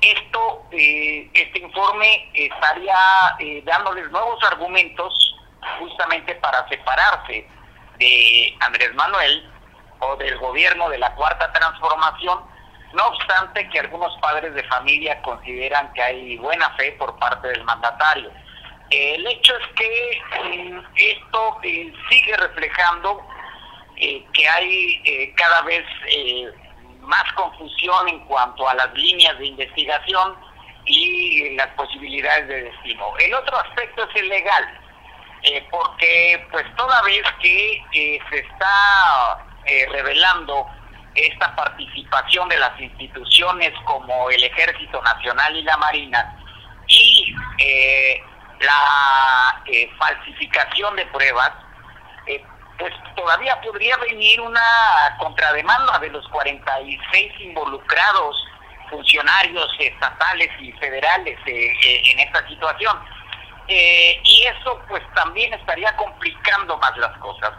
[0.00, 2.96] Esto, eh, este informe estaría
[3.40, 5.36] eh, dándoles nuevos argumentos
[5.80, 7.48] justamente para separarse
[7.98, 9.50] de Andrés Manuel
[10.00, 12.40] o del gobierno de la Cuarta Transformación,
[12.94, 17.64] no obstante que algunos padres de familia consideran que hay buena fe por parte del
[17.64, 18.30] mandatario.
[18.90, 23.22] El hecho es que mm, esto eh, sigue reflejando
[24.32, 25.84] que hay cada vez
[27.00, 30.36] más confusión en cuanto a las líneas de investigación
[30.84, 33.12] y las posibilidades de destino.
[33.18, 34.80] El otro aspecto es el legal,
[35.42, 40.66] eh, porque pues toda vez que eh, se está eh, revelando
[41.14, 46.36] esta participación de las instituciones como el Ejército Nacional y la Marina
[46.86, 47.34] y
[48.60, 49.62] la
[49.98, 51.52] falsificación de pruebas,
[52.78, 54.60] pues todavía podría venir una
[55.18, 58.36] contrademanda de los 46 involucrados
[58.88, 62.98] funcionarios estatales y federales eh, eh, en esta situación.
[63.68, 67.52] Eh, y eso pues también estaría complicando más las cosas.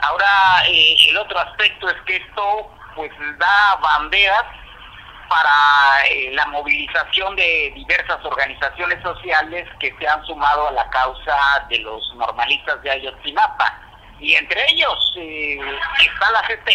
[0.00, 4.44] Ahora, el otro aspecto es que esto pues da banderas
[5.28, 11.78] para la movilización de diversas organizaciones sociales que se han sumado a la causa de
[11.78, 13.80] los normalistas de Ayotzinapa
[14.18, 15.58] y entre ellos eh,
[16.00, 16.70] está la CT,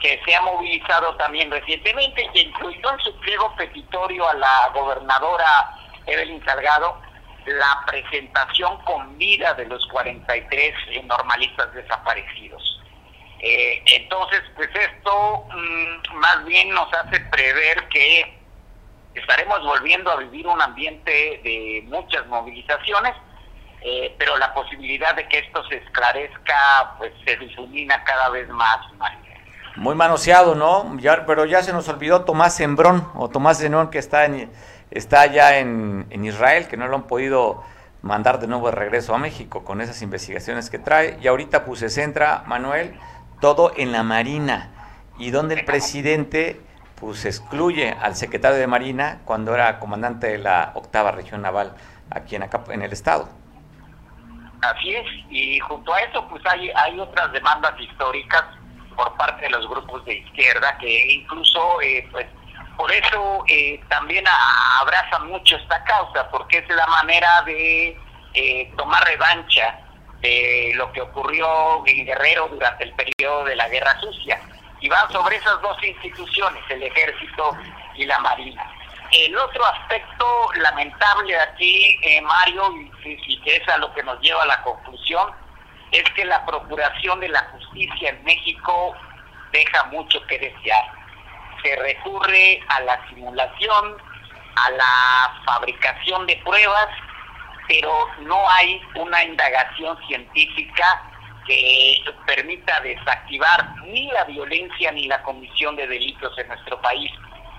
[0.00, 5.70] que se ha movilizado también recientemente, que incluyó en su pliego petitorio a la gobernadora
[6.06, 6.98] Evelyn Salgado
[7.46, 12.80] la presentación con vida de los 43 normalistas desaparecidos.
[13.40, 18.38] Eh, entonces, pues esto mm, más bien nos hace prever que
[19.14, 21.10] estaremos volviendo a vivir un ambiente
[21.44, 23.14] de muchas movilizaciones,
[23.82, 28.78] eh, pero la posibilidad de que esto se esclarezca pues se difumina cada vez más.
[29.76, 30.96] Muy manoseado, ¿no?
[30.98, 34.50] Ya, pero ya se nos olvidó Tomás Sembrón, o Tomás Zenón, que está, en,
[34.94, 37.62] está allá en, en Israel, que no lo han podido
[38.02, 41.18] mandar de nuevo de regreso a México con esas investigaciones que trae.
[41.20, 42.94] Y ahorita pues se centra, Manuel,
[43.40, 44.70] todo en la Marina,
[45.18, 46.60] y donde el presidente
[47.00, 51.74] pues excluye al secretario de Marina cuando era comandante de la octava región naval
[52.10, 53.28] aquí en, acá, en el estado.
[54.62, 58.44] Así es, y junto a eso pues hay, hay otras demandas históricas
[58.96, 62.26] por parte de los grupos de izquierda que incluso eh, pues
[62.76, 64.24] por eso eh, también
[64.80, 67.98] abraza mucho esta causa, porque es la manera de
[68.34, 69.78] eh, tomar revancha
[70.20, 74.40] de lo que ocurrió en Guerrero durante el periodo de la Guerra Sucia.
[74.80, 77.56] Y van sobre esas dos instituciones, el ejército
[77.94, 78.70] y la marina.
[79.12, 82.70] El otro aspecto lamentable aquí, eh, Mario,
[83.04, 85.30] y, que es a lo que nos lleva a la conclusión,
[85.92, 88.94] es que la procuración de la justicia en México
[89.52, 90.84] deja mucho que desear.
[91.64, 93.96] Se recurre a la simulación,
[94.56, 96.88] a la fabricación de pruebas,
[97.66, 101.02] pero no hay una indagación científica
[101.46, 107.10] que permita desactivar ni la violencia ni la comisión de delitos en nuestro país.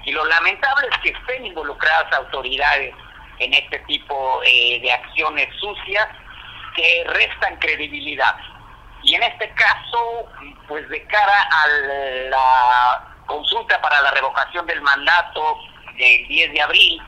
[0.06, 2.94] Y lo lamentable es que estén involucradas autoridades
[3.40, 6.08] en este tipo eh, de acciones sucias
[6.76, 8.36] que restan credibilidad.
[9.04, 10.30] Y en este caso,
[10.68, 11.68] pues de cara a
[12.30, 15.60] la consulta para la revocación del mandato
[15.98, 17.02] del 10 de abril,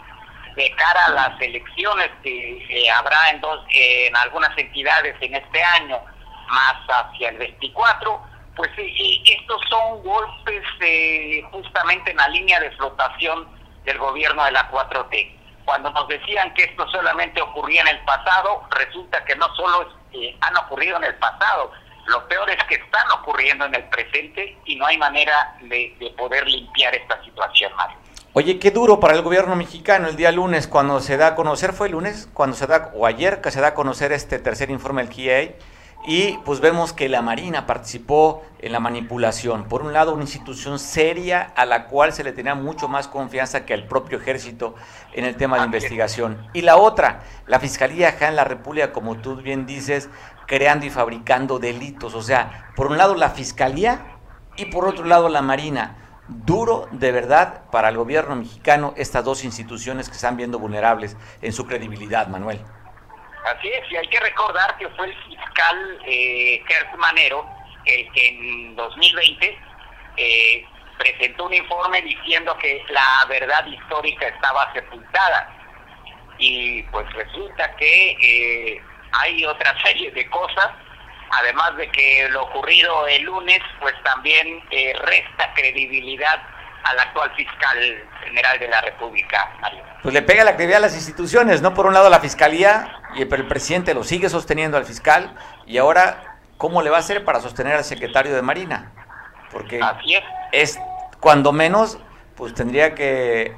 [0.55, 5.99] de cara a las elecciones que habrá en, dos, en algunas entidades en este año,
[6.49, 8.21] más hacia el 24,
[8.55, 13.47] pues estos son golpes eh, justamente en la línea de flotación
[13.85, 15.35] del gobierno de la 4T.
[15.63, 20.35] Cuando nos decían que esto solamente ocurría en el pasado, resulta que no solo eh,
[20.41, 21.71] han ocurrido en el pasado,
[22.07, 26.09] lo peor es que están ocurriendo en el presente y no hay manera de, de
[26.11, 27.97] poder limpiar esta situación, Mario.
[28.33, 31.73] Oye, qué duro para el gobierno mexicano el día lunes cuando se da a conocer,
[31.73, 35.03] fue lunes, cuando se da, o ayer que se da a conocer este tercer informe
[35.03, 35.55] del GIA,
[36.09, 39.65] y pues vemos que la Marina participó en la manipulación.
[39.65, 43.65] Por un lado, una institución seria a la cual se le tenía mucho más confianza
[43.65, 44.73] que al propio ejército
[45.11, 46.47] en el tema de investigación.
[46.53, 50.09] Y la otra, la Fiscalía acá en la República, como tú bien dices,
[50.45, 52.13] creando y fabricando delitos.
[52.13, 54.17] O sea, por un lado la Fiscalía
[54.55, 55.97] y por otro lado la Marina
[56.29, 61.51] duro de verdad para el gobierno mexicano estas dos instituciones que están viendo vulnerables en
[61.51, 62.61] su credibilidad, Manuel.
[63.51, 66.63] Así es, y hay que recordar que fue el fiscal eh,
[66.97, 67.47] Manero
[67.85, 69.57] el que en 2020
[70.17, 70.65] eh,
[70.97, 75.53] presentó un informe diciendo que la verdad histórica estaba sepultada.
[76.37, 78.81] Y pues resulta que eh,
[79.13, 80.69] hay otra serie de cosas
[81.31, 86.41] además de que lo ocurrido el lunes, pues también eh, resta credibilidad
[86.89, 87.77] al actual fiscal
[88.23, 89.83] general de la República, Mario.
[90.03, 91.73] Pues le pega la credibilidad a las instituciones, ¿no?
[91.73, 95.77] Por un lado la fiscalía, y el, el presidente lo sigue sosteniendo al fiscal, y
[95.77, 98.91] ahora, ¿cómo le va a hacer para sostener al secretario de Marina?
[99.51, 100.23] Porque Así es.
[100.51, 100.79] es
[101.19, 101.99] cuando menos,
[102.35, 103.55] pues tendría que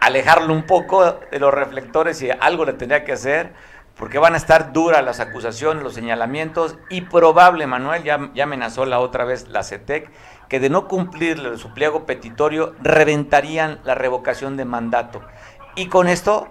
[0.00, 3.52] alejarlo un poco de los reflectores y algo le tendría que hacer
[3.96, 8.86] porque van a estar duras las acusaciones, los señalamientos y probable, Manuel, ya, ya amenazó
[8.86, 10.10] la otra vez la CETEC,
[10.50, 15.22] que de no cumplir su pliego petitorio reventarían la revocación de mandato.
[15.76, 16.48] Y con esto,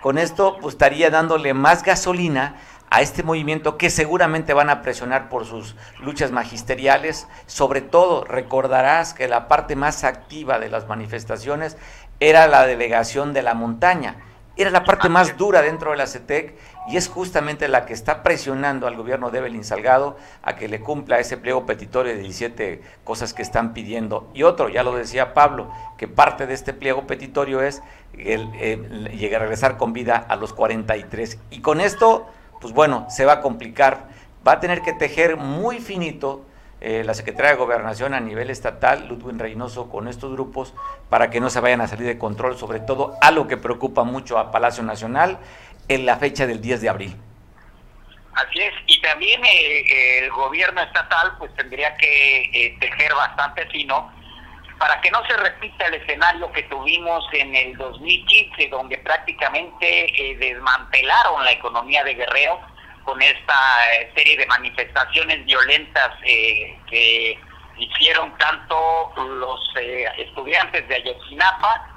[0.00, 2.54] con esto pues, estaría dándole más gasolina
[2.90, 7.26] a este movimiento que seguramente van a presionar por sus luchas magisteriales.
[7.46, 11.76] Sobre todo, recordarás que la parte más activa de las manifestaciones
[12.20, 14.16] era la delegación de la montaña
[14.56, 16.54] era la parte más dura dentro de la CETEC
[16.88, 20.80] y es justamente la que está presionando al gobierno de Evelyn Salgado a que le
[20.80, 24.30] cumpla ese pliego petitorio de 17 cosas que están pidiendo.
[24.32, 27.82] Y otro, ya lo decía Pablo, que parte de este pliego petitorio es
[28.16, 31.38] el, llegar a regresar con vida a los 43.
[31.50, 32.26] Y con esto,
[32.60, 34.08] pues bueno, se va a complicar.
[34.46, 36.44] Va a tener que tejer muy finito
[36.86, 40.74] eh, la Secretaría de Gobernación a nivel estatal, Ludwig Reynoso, con estos grupos
[41.08, 44.04] para que no se vayan a salir de control, sobre todo a lo que preocupa
[44.04, 45.38] mucho a Palacio Nacional
[45.88, 47.16] en la fecha del 10 de abril.
[48.34, 54.12] Así es, y también eh, el gobierno estatal pues tendría que eh, tejer bastante fino
[54.78, 61.46] para que no se repita el escenario que tuvimos en el 2015, donde prácticamente desmantelaron
[61.46, 62.60] la economía de Guerrero
[63.04, 63.54] con esta
[63.92, 67.38] eh, serie de manifestaciones violentas eh, que
[67.78, 71.90] hicieron tanto los eh, estudiantes de Ayotzinapa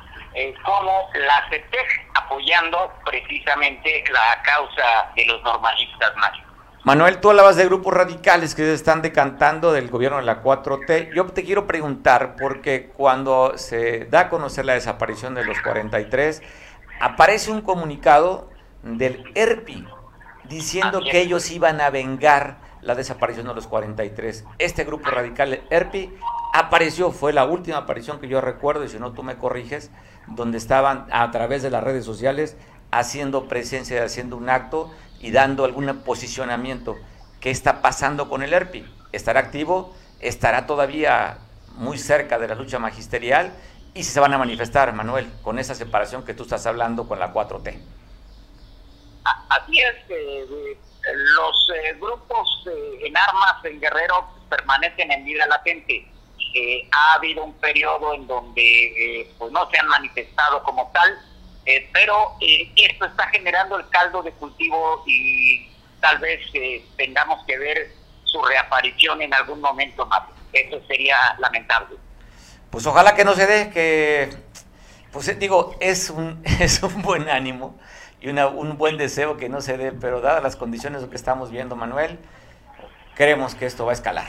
[0.64, 6.44] como la CETEC apoyando precisamente la causa de los normalistas Mario.
[6.84, 11.14] Manuel, tú hablabas de grupos radicales que se están decantando del gobierno de la 4T.
[11.14, 16.44] Yo te quiero preguntar, porque cuando se da a conocer la desaparición de los 43,
[17.02, 18.50] aparece un comunicado
[18.84, 19.86] del ERPI,
[20.50, 24.46] diciendo que ellos iban a vengar la desaparición de los 43.
[24.60, 26.14] Este grupo radical, ERPI,
[26.54, 29.92] apareció, fue la última aparición que yo recuerdo, y si no tú me corriges,
[30.28, 32.56] donde estaban a través de las redes sociales
[32.92, 36.96] haciendo presencia, haciendo un acto y dando algún posicionamiento.
[37.40, 38.86] ¿Qué está pasando con el ERPI?
[39.12, 39.94] ¿Estará activo?
[40.20, 41.40] ¿Estará todavía
[41.76, 43.54] muy cerca de la lucha magisterial?
[43.94, 47.20] ¿Y si se van a manifestar, Manuel, con esa separación que tú estás hablando con
[47.20, 47.97] la 4T?
[49.50, 50.46] Así es, eh,
[51.36, 56.06] los eh, grupos eh, en armas en Guerrero permanecen en vida latente.
[56.92, 61.18] ha habido un periodo en donde pues no se han manifestado como tal,
[61.94, 62.36] pero
[62.76, 65.68] esto está generando el caldo de cultivo y
[66.00, 67.92] tal vez eh, tengamos que ver
[68.24, 70.24] su reaparición en algún momento más.
[70.54, 71.98] Eso sería lamentable.
[72.70, 74.30] Pues ojalá que no se dé, que,
[75.12, 77.78] pues eh, digo, es un, es un buen ánimo
[78.20, 81.52] y una, un buen deseo que no se dé, pero dadas las condiciones que estamos
[81.52, 82.20] viendo, Manuel,
[83.16, 84.26] creemos que esto va a escalar.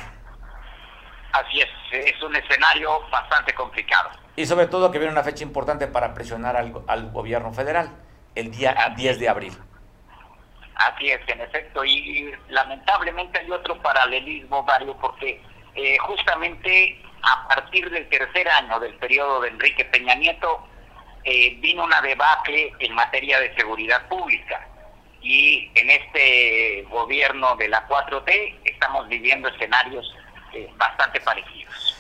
[1.33, 4.11] Así es, es un escenario bastante complicado.
[4.37, 7.91] Y sobre todo que viene una fecha importante para presionar al, al gobierno federal,
[8.35, 9.53] el día 10 de abril.
[10.75, 15.43] Así es, en efecto, y lamentablemente hay otro paralelismo, Mario, porque
[15.75, 20.65] eh, justamente a partir del tercer año del periodo de Enrique Peña Nieto
[21.25, 24.67] eh, vino una debacle en materia de seguridad pública
[25.21, 30.15] y en este gobierno de la 4T estamos viviendo escenarios
[30.53, 31.97] eh, bastante parecidos.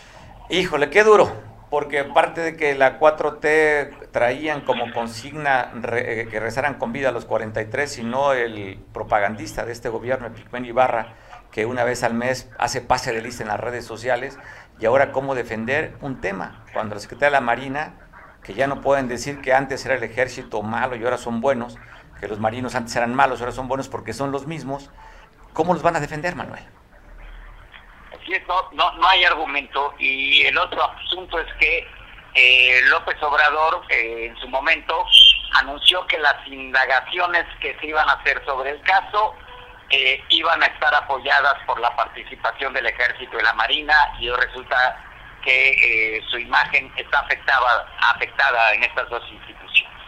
[0.50, 1.30] Híjole, qué duro,
[1.68, 7.12] porque aparte de que la 4T traían como consigna eh, que rezaran con vida a
[7.12, 11.14] los 43, sino el propagandista de este gobierno, el Ibarra,
[11.50, 14.38] que una vez al mes hace pase de lista en las redes sociales,
[14.80, 18.07] y ahora cómo defender un tema, cuando la Secretaría de la Marina,
[18.48, 21.76] que ya no pueden decir que antes era el ejército malo y ahora son buenos,
[22.18, 24.88] que los marinos antes eran malos, ahora son buenos porque son los mismos,
[25.52, 26.64] ¿cómo los van a defender, Manuel?
[28.72, 29.92] no, no, hay argumento.
[29.98, 31.86] Y el otro asunto es que
[32.34, 35.04] eh, López Obrador eh, en su momento
[35.56, 39.34] anunció que las indagaciones que se iban a hacer sobre el caso
[39.90, 45.04] eh, iban a estar apoyadas por la participación del ejército y la marina y resulta
[45.44, 49.98] que su imagen está afectada, afectada en estas dos instituciones.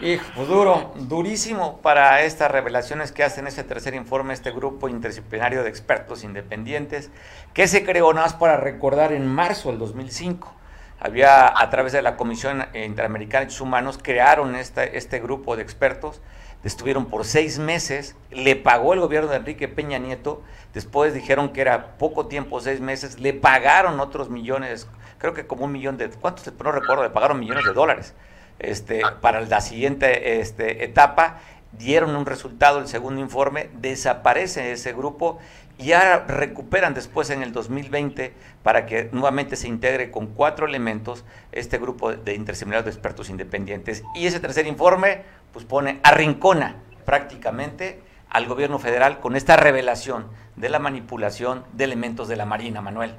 [0.00, 5.62] Hijo, pues duro, durísimo para estas revelaciones que hacen ese tercer informe, este grupo interdisciplinario
[5.62, 7.12] de expertos independientes,
[7.52, 10.52] que se creó nada más para recordar en marzo del 2005.
[10.98, 15.62] Había, a través de la Comisión Interamericana de Derechos Humanos, crearon este, este grupo de
[15.62, 16.20] expertos,
[16.64, 20.42] estuvieron por seis meses, le pagó el gobierno de Enrique Peña Nieto,
[20.72, 24.88] después dijeron que era poco tiempo, seis meses, le pagaron otros millones,
[25.18, 26.46] creo que como un millón de, ¿cuántos?
[26.46, 28.14] No recuerdo, le pagaron millones de dólares
[28.58, 31.40] este, para la siguiente este, etapa,
[31.78, 35.38] dieron un resultado, el segundo informe, desaparece ese grupo
[35.78, 41.24] y ahora recuperan después en el 2020 para que nuevamente se integre con cuatro elementos
[41.52, 44.04] este grupo de interdisciplinarios de expertos independientes.
[44.14, 45.22] Y ese tercer informe
[45.52, 48.00] pues pone, arrincona prácticamente
[48.30, 53.16] al gobierno federal con esta revelación de la manipulación de elementos de la Marina, Manuel.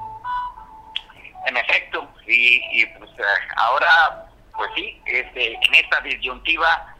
[1.47, 3.23] En efecto, y, y pues eh,
[3.55, 4.25] ahora
[4.55, 6.94] pues sí, este, en esta disyuntiva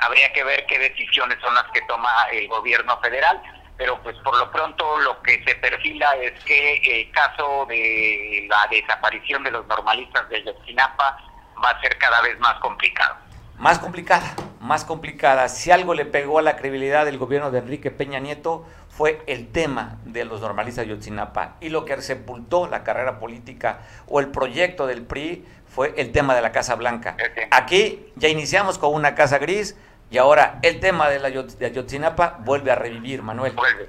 [0.00, 3.40] habría que ver qué decisiones son las que toma el gobierno federal,
[3.76, 8.66] pero pues por lo pronto lo que se perfila es que el caso de la
[8.70, 11.18] desaparición de los normalistas de Yotzinapa
[11.64, 13.16] va a ser cada vez más complicado.
[13.58, 15.48] Más complicada, más complicada.
[15.48, 19.52] Si algo le pegó a la credibilidad del gobierno de Enrique Peña Nieto fue el
[19.52, 24.28] tema de los normalistas de Yotzinapa y lo que sepultó la carrera política o el
[24.28, 25.44] proyecto del PRI
[25.78, 27.16] fue el tema de la Casa Blanca.
[27.52, 29.76] Aquí ya iniciamos con una Casa Gris
[30.10, 33.52] y ahora el tema de la de Ayotzinapa vuelve a revivir, Manuel.
[33.52, 33.88] Vuelve.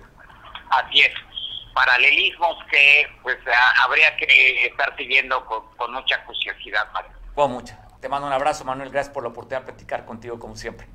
[0.69, 1.11] Así es.
[1.73, 3.37] Paralelismos que pues
[3.81, 7.15] habría que estar siguiendo con, mucha curiosidad, Manuel.
[7.33, 7.79] Con mucha.
[7.99, 8.91] Te mando un abrazo, Manuel.
[8.91, 10.85] Gracias por la oportunidad de platicar contigo, como siempre.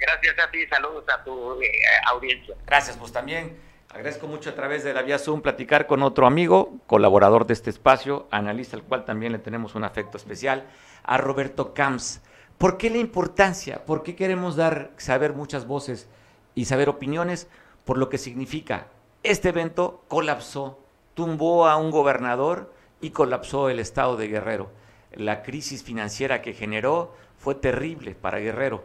[0.00, 0.68] Gracias a ti.
[0.68, 1.68] Saludos a tu eh,
[2.06, 2.54] audiencia.
[2.64, 3.60] Gracias, pues también.
[3.92, 7.70] Agradezco mucho a través de la vía Zoom platicar con otro amigo, colaborador de este
[7.70, 10.64] espacio, analista al cual también le tenemos un afecto especial,
[11.02, 12.22] a Roberto Camps.
[12.56, 13.84] ¿Por qué la importancia?
[13.84, 16.08] ¿Por qué queremos dar, saber muchas voces
[16.54, 17.48] y saber opiniones?
[17.84, 18.86] Por lo que significa.
[19.24, 20.78] Este evento colapsó,
[21.14, 24.70] tumbó a un gobernador y colapsó el estado de Guerrero.
[25.12, 28.84] La crisis financiera que generó fue terrible para Guerrero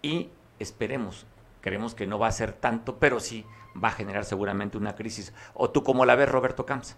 [0.00, 0.28] y
[0.60, 1.26] esperemos,
[1.60, 3.44] creemos que no va a ser tanto, pero sí
[3.82, 5.32] va a generar seguramente una crisis.
[5.54, 6.96] ¿O tú cómo la ves, Roberto Camps?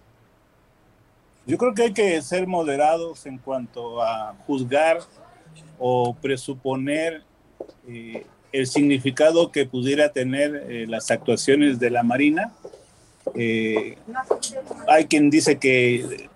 [1.45, 4.99] Yo creo que hay que ser moderados en cuanto a juzgar
[5.79, 7.23] o presuponer
[7.87, 12.53] eh, el significado que pudiera tener eh, las actuaciones de la Marina.
[13.33, 13.97] Eh,
[14.87, 16.29] hay quien dice que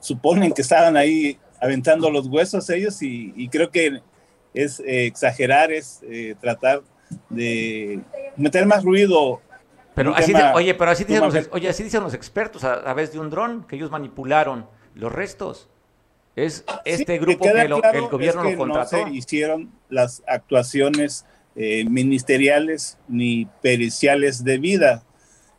[0.00, 4.02] suponen que estaban ahí aventando los huesos ellos y, y creo que
[4.52, 6.00] es exagerar, es
[6.40, 6.82] tratar
[7.28, 8.00] de
[8.36, 9.40] meter más ruido
[9.94, 13.20] pero así oye, pero así dicen, los, oye, así dicen los expertos a través de
[13.20, 15.68] un dron que ellos manipularon los restos.
[16.36, 18.96] Es este grupo que, el gobierno lo contrató.
[18.98, 21.24] No se hicieron las actuaciones
[21.54, 25.04] eh, ministeriales ni periciales de vida.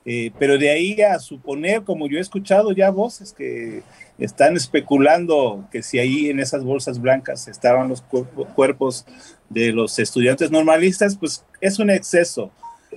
[0.08, 3.82] Eh, pero de ahí a suponer, como yo he escuchado ya voces que
[4.20, 9.06] están especulando que si ahí en esas bolsas blancas estaban los cuerpos
[9.50, 12.52] de los estudiantes normalistas, pues es un exceso.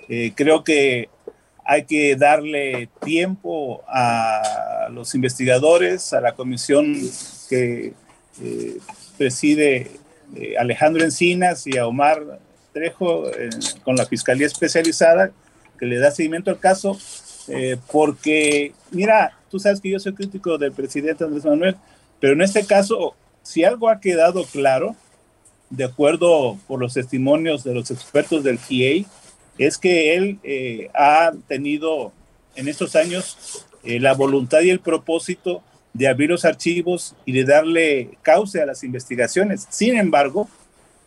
[0.09, 1.09] Eh, creo que
[1.71, 6.97] hay que darle tiempo a los investigadores, a la comisión
[7.51, 7.93] que
[8.43, 8.79] eh,
[9.19, 9.91] preside
[10.35, 12.41] eh, Alejandro Encinas y a Omar
[12.73, 13.25] Trejo
[13.85, 15.31] con la Fiscalía Especializada,
[15.79, 16.99] que le da seguimiento al caso,
[17.91, 21.77] porque, mira, tú sabes que yo soy crítico del presidente Andrés Manuel,
[22.19, 24.97] pero en este caso, si algo ha quedado claro,
[25.69, 29.07] de acuerdo por los testimonios de los expertos del GIEI,
[29.59, 32.13] es que él eh, ha tenido
[32.55, 37.45] en estos años eh, la voluntad y el propósito de abrir los archivos y de
[37.45, 39.67] darle cauce a las investigaciones.
[39.71, 40.49] Sin embargo,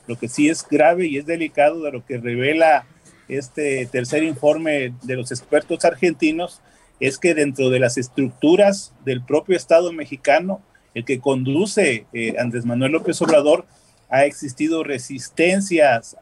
[0.08, 2.86] lo que sí es grave y es delicado de lo que revela
[3.30, 6.60] este tercer informe de los expertos argentinos
[7.00, 10.62] es que dentro de las estructuras del propio Estado mexicano,
[10.94, 13.66] el que conduce eh, Andrés Manuel López Obrador,
[14.10, 16.18] ha existido resistencias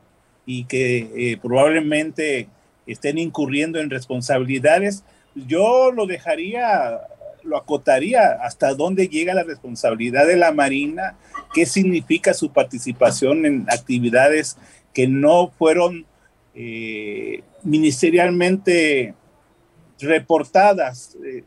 [0.50, 2.50] y que eh, probablemente
[2.88, 5.04] estén incurriendo en responsabilidades,
[5.36, 7.02] yo lo dejaría,
[7.44, 11.16] lo acotaría hasta dónde llega la responsabilidad de la Marina,
[11.54, 14.58] qué significa su participación en actividades
[14.92, 16.08] que no fueron
[16.56, 19.14] eh, ministerialmente
[20.00, 21.16] reportadas.
[21.24, 21.44] Eh,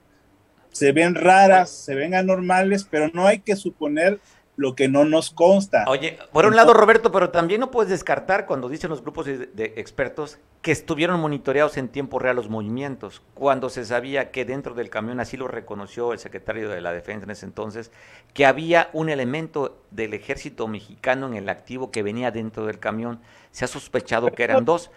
[0.71, 4.21] se ven raras, se ven anormales, pero no hay que suponer
[4.57, 5.85] lo que no nos consta.
[5.89, 9.73] Oye, por un lado, Roberto, pero también no puedes descartar cuando dicen los grupos de,
[9.77, 14.91] expertos que estuvieron monitoreados en tiempo real los movimientos, cuando se sabía que dentro del
[14.91, 17.91] camión, así lo reconoció el secretario de la Defensa en ese entonces,
[18.35, 23.21] que había un elemento del ejército mexicano en el activo que venía dentro del camión.
[23.51, 24.91] Se ha sospechado que eran dos.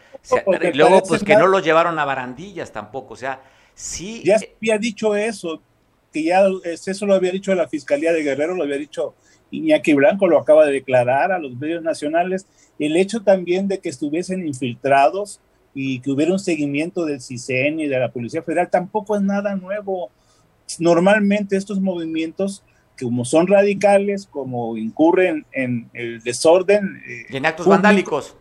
[0.62, 3.14] y luego, pues que no los llevaron a barandillas tampoco.
[3.14, 3.41] O sea,
[3.74, 4.22] sí.
[4.24, 5.62] Ya había dicho eso,
[6.12, 9.16] que ya eso lo había dicho la Fiscalía de Guerrero, lo había dicho
[9.58, 12.47] Iñaki Blanco lo acaba de declarar a los medios nacionales,
[12.80, 15.39] el hecho también de que estuviesen infiltrados
[15.74, 19.56] y que hubiera un seguimiento del CISEN y de la Policía Federal tampoco es nada
[19.56, 20.10] nuevo.
[20.80, 22.64] Normalmente estos movimientos,
[22.99, 27.01] como son radicales, como incurren en el desorden.
[27.08, 28.36] Eh, y en actos vandálicos.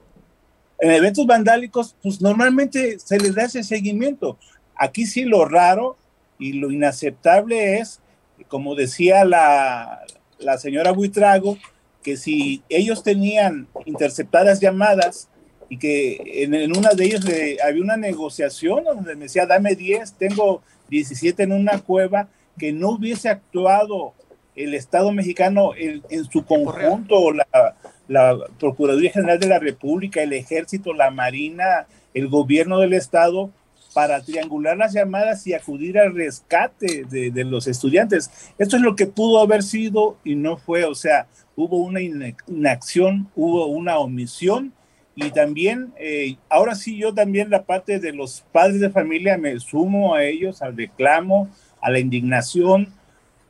[0.79, 4.39] En eventos vandálicos, pues normalmente se les da ese seguimiento.
[4.77, 5.97] Aquí sí lo raro
[6.39, 8.01] y lo inaceptable es,
[8.49, 10.05] como decía la,
[10.39, 11.57] la señora Buitrago
[12.05, 15.29] que si ellos tenían interceptadas llamadas
[15.69, 17.25] y que en, una de ellas
[17.67, 22.29] había una negociación donde me decía, dame 10, tengo 17 en una cueva,
[22.59, 24.13] que no hubiese actuado
[24.55, 27.75] el Estado mexicano en, su conjunto, la,
[28.07, 33.51] la Procuraduría General de la República, el Ejército, la Marina, el gobierno del Estado,
[33.95, 38.31] para triangular las llamadas y acudir al rescate de, los estudiantes.
[38.59, 43.29] Esto es lo que pudo haber sido y no fue, o sea, hubo una inacción,
[43.37, 44.73] hubo una omisión
[45.15, 49.59] y también, eh, ahora sí, yo también la parte de los padres de familia me
[49.61, 51.49] sumo a ellos, al reclamo,
[51.81, 52.93] a la indignación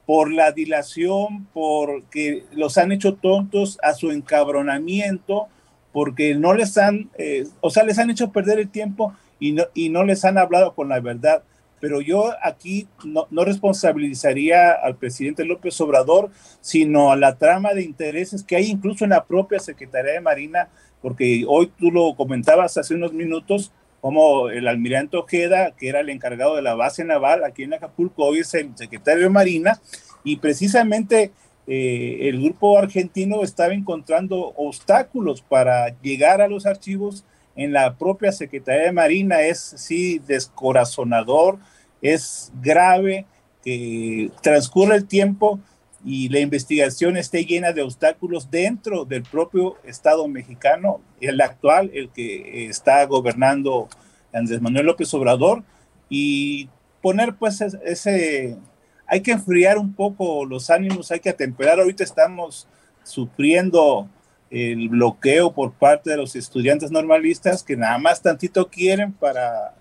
[0.05, 5.49] por la dilación, porque los han hecho tontos a su encabronamiento,
[5.93, 9.65] porque no les han, eh, o sea, les han hecho perder el tiempo y no,
[9.75, 11.43] y no les han hablado con la verdad.
[11.81, 16.31] Pero yo aquí no, no responsabilizaría al presidente López Obrador,
[16.61, 20.69] sino a la trama de intereses que hay incluso en la propia Secretaría de Marina,
[21.03, 26.11] porque hoy tú lo comentabas hace unos minutos, como el almirante Ojeda, que era el
[26.11, 29.81] encargado de la base naval aquí en Acapulco, hoy es el secretario de Marina,
[30.25, 31.33] y precisamente
[31.67, 37.25] eh, el grupo argentino estaba encontrando obstáculos para llegar a los archivos
[37.57, 41.59] en la propia Secretaría de Marina es sí descorazonador,
[42.03, 43.27] es grave
[43.63, 45.61] que transcurre el tiempo
[46.05, 52.11] y la investigación esté llena de obstáculos dentro del propio Estado mexicano, el actual, el
[52.11, 53.89] que está gobernando
[54.33, 55.63] Andrés Manuel López Obrador,
[56.11, 56.69] y
[57.01, 58.59] poner pues ese,
[59.07, 62.69] hay que enfriar un poco los ánimos, hay que atemperar, ahorita estamos
[63.03, 64.09] sufriendo
[64.51, 69.75] el bloqueo por parte de los estudiantes normalistas que nada más tantito quieren para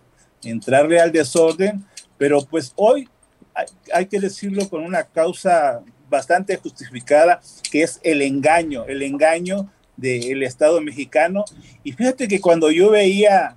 [0.44, 1.86] entrarle al desorden,
[2.18, 3.08] pero pues hoy
[3.94, 7.42] hay, que decirlo con una causa bastante justificada,
[7.72, 11.46] que es el engaño, el engaño del Estado mexicano.
[11.84, 13.56] Y fíjate que cuando yo veía,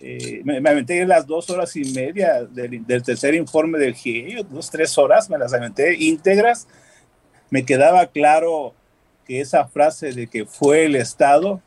[0.00, 4.70] eh, me, me, aventé las dos horas y media del, tercer informe del GIE, dos,
[4.70, 6.66] tres horas, me las aventé íntegras,
[7.50, 8.74] me quedaba claro
[9.26, 11.60] que esa frase de que fue el Estado,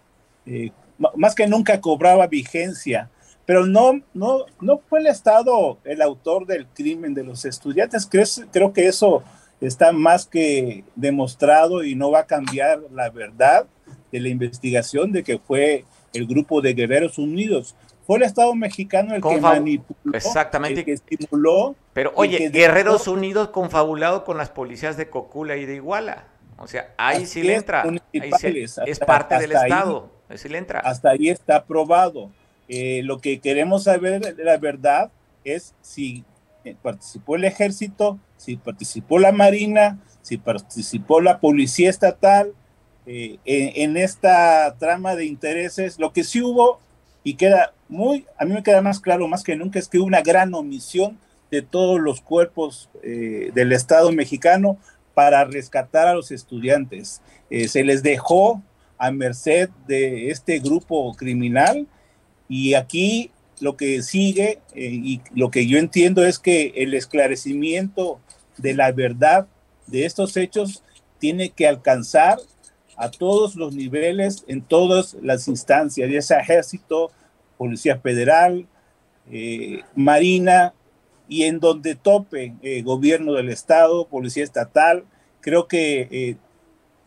[0.45, 0.72] eh,
[1.16, 3.10] más que nunca cobraba vigencia,
[3.45, 8.05] pero no, no, no fue el Estado el autor del crimen de los estudiantes.
[8.05, 9.24] Creo, creo que eso
[9.60, 13.66] está más que demostrado y no va a cambiar la verdad
[14.12, 17.76] de la investigación de que fue el grupo de Guerreros Unidos.
[18.05, 20.80] fue el Estado mexicano el que manipuló, exactamente.
[20.80, 21.76] el que estimuló.
[21.93, 26.26] Pero oye, Guerreros Unidos confabulado con las policías de Cocula y de Iguala.
[26.60, 27.84] O sea, ahí sí le entra.
[28.12, 30.12] es parte del Estado.
[30.28, 30.80] Ahí, sí le entra.
[30.80, 32.30] Hasta ahí está aprobado.
[32.68, 35.10] Eh, lo que queremos saber, la verdad,
[35.43, 36.24] es si
[36.64, 42.53] eh, participó el ejército, si participó la marina, si participó la policía estatal
[43.07, 45.97] eh, en, esta trama de intereses.
[45.97, 46.80] Lo que sí hubo
[47.24, 50.05] y queda muy, a mí me queda más claro más que nunca es que hubo
[50.05, 51.18] una gran omisión
[51.49, 54.78] de todos los cuerpos del Estado mexicano
[55.20, 57.22] para rescatar a los estudiantes.
[57.67, 58.63] se les dejó
[58.97, 61.86] a merced de este grupo criminal
[62.47, 68.22] y aquí lo que sigue eh, y lo que yo entiendo es que el esclarecimiento
[68.55, 69.45] de la verdad
[69.88, 70.84] de estos hechos
[71.17, 72.38] tiene que alcanzar
[72.95, 77.11] a todos los niveles, en todas las instancias, ya sea ejército,
[77.57, 78.67] policía federal,
[79.30, 80.74] eh, marina,
[81.30, 85.06] y en donde tope eh, gobierno del estado, policía estatal.
[85.40, 86.38] Creo que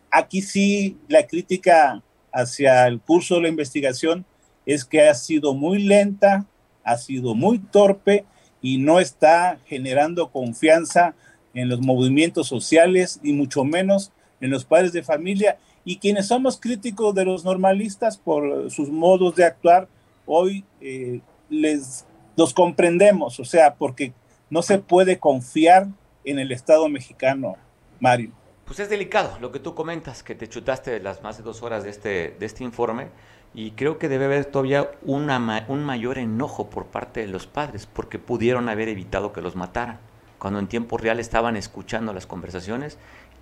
[0.09, 2.01] aquí sí la crítica
[2.31, 4.25] hacia el curso de la investigación
[4.65, 6.45] es que ha sido muy lenta,
[6.83, 8.25] ha sido muy torpe
[8.61, 11.13] y no está generando confianza
[11.53, 14.11] en los movimientos sociales y mucho menos
[14.41, 19.35] en los padres de familia y quienes somos críticos de los normalistas por sus modos
[19.35, 19.87] de actuar,
[20.25, 21.19] hoy eh,
[21.49, 22.05] les
[22.35, 24.13] los comprendemos, o sea, porque
[24.49, 25.87] no se puede confiar
[26.23, 27.55] en el Estado mexicano,
[27.99, 28.31] Mario.
[28.65, 31.83] Pues es delicado lo que tú comentas, que te chutaste las más de dos horas
[31.83, 33.07] de este, de este informe
[33.53, 37.85] y creo que debe haber todavía una, un mayor enojo por parte de los padres,
[37.85, 39.99] porque pudieron haber evitado que los mataran,
[40.39, 42.97] cuando en tiempo real estaban escuchando las conversaciones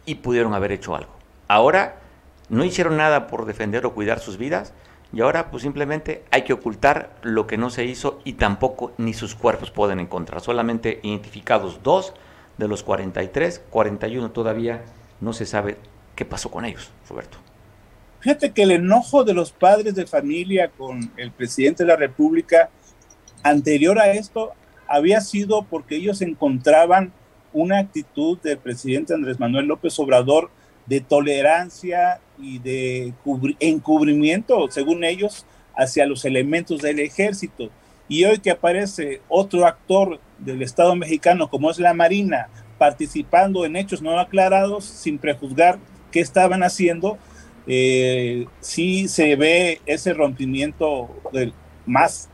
[0.05, 1.11] y pudieron haber hecho algo.
[1.47, 1.97] Ahora
[2.49, 4.73] no hicieron nada por defender o cuidar sus vidas,
[5.13, 9.13] y ahora pues simplemente hay que ocultar lo que no se hizo y tampoco ni
[9.13, 10.41] sus cuerpos pueden encontrar.
[10.41, 12.13] Solamente identificados dos
[12.57, 14.83] de los 43, 41 todavía
[15.19, 15.77] no se sabe
[16.15, 17.37] qué pasó con ellos, Roberto.
[18.21, 22.69] Fíjate que el enojo de los padres de familia con el presidente de la República
[23.43, 24.51] anterior a esto
[24.87, 27.11] había sido porque ellos encontraban
[27.53, 30.51] una actitud del presidente Andrés Manuel López Obrador
[30.85, 33.13] de tolerancia y de
[33.59, 37.69] encubrimiento, según ellos, hacia los elementos del ejército.
[38.07, 43.75] Y hoy que aparece otro actor del Estado mexicano, como es la Marina, participando en
[43.75, 45.79] hechos no aclarados, sin prejuzgar
[46.11, 47.17] qué estaban haciendo,
[47.67, 51.53] eh, sí se ve ese rompimiento del,
[51.85, 52.29] más,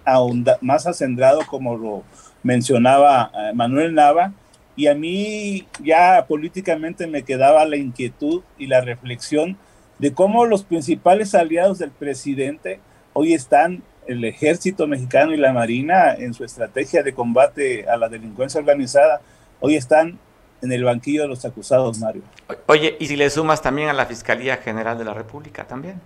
[0.61, 2.03] más acendrado, como lo
[2.43, 4.33] mencionaba eh, Manuel Nava,
[4.75, 9.57] y a mí ya políticamente me quedaba la inquietud y la reflexión
[9.99, 12.79] de cómo los principales aliados del presidente
[13.13, 18.07] hoy están el ejército mexicano y la marina en su estrategia de combate a la
[18.07, 19.21] delincuencia organizada,
[19.59, 20.17] hoy están
[20.61, 22.21] en el banquillo de los acusados, Mario.
[22.67, 25.99] Oye, ¿y si le sumas también a la Fiscalía General de la República también?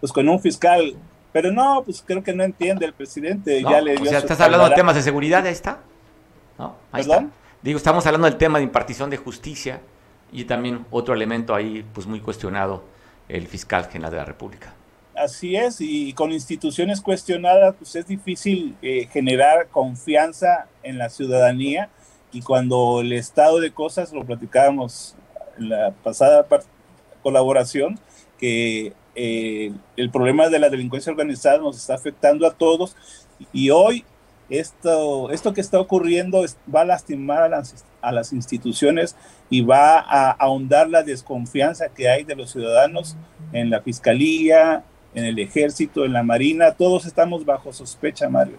[0.00, 0.94] Pues con un fiscal,
[1.32, 3.62] pero no, pues creo que no entiende el presidente.
[3.62, 5.78] ya le o sea, estás hablando de temas de seguridad, ahí está.
[6.58, 6.76] ¿No?
[6.92, 7.26] Ahí está.
[7.62, 9.80] Digo, estamos hablando del tema de impartición de justicia
[10.32, 12.84] y también otro elemento ahí, pues muy cuestionado,
[13.28, 14.74] el fiscal general de la República.
[15.16, 21.88] Así es, y con instituciones cuestionadas, pues es difícil eh, generar confianza en la ciudadanía
[22.32, 25.14] y cuando el estado de cosas, lo platicábamos
[25.58, 26.46] en la pasada
[27.22, 27.98] colaboración,
[28.38, 32.94] que eh, el problema de la delincuencia organizada nos está afectando a todos
[33.52, 34.04] y hoy
[34.50, 36.44] esto, esto que está ocurriendo
[36.74, 39.16] va a lastimar a las, a las instituciones
[39.50, 43.16] y va a ahondar la desconfianza que hay de los ciudadanos
[43.52, 44.84] en la fiscalía,
[45.14, 48.56] en el ejército, en la marina, todos estamos bajo sospecha, Mario.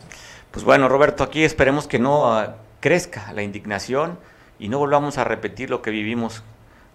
[0.52, 4.18] Pues bueno, Roberto, aquí esperemos que no ah, crezca la indignación
[4.60, 6.44] y no volvamos a repetir lo que vivimos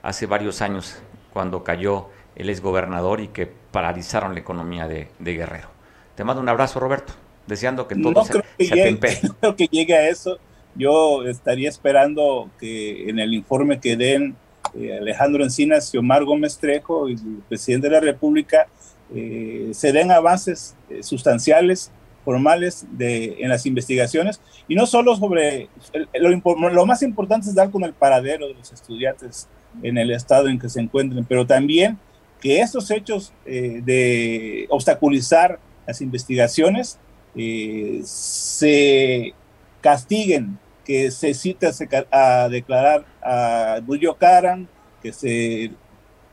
[0.03, 1.01] hace varios años
[1.33, 5.69] cuando cayó el exgobernador y que paralizaron la economía de, Guerrero.
[6.17, 7.13] Te mando un abrazo, Roberto,
[7.47, 10.39] deseando que todo se, creo que llegue, No creo que llegue a eso.
[10.75, 14.37] Yo estaría esperando que en el informe que den
[14.75, 18.69] eh, Alejandro Encinas y Omar Gómez Trejo, y el presidente de la República,
[19.15, 21.91] eh, se den avances eh, sustanciales
[22.25, 25.69] formales de, en las investigaciones y no solo sobre,
[26.15, 29.49] lo, lo, más importante es dar con el paradero de los estudiantes
[29.83, 31.99] en el estado en que se encuentren, pero también
[32.41, 36.99] que estos hechos eh, de obstaculizar las investigaciones
[37.35, 39.35] eh, se
[39.81, 41.71] castiguen, que se cite
[42.11, 44.69] a, declarar a Bullo Karan,
[45.03, 45.73] que se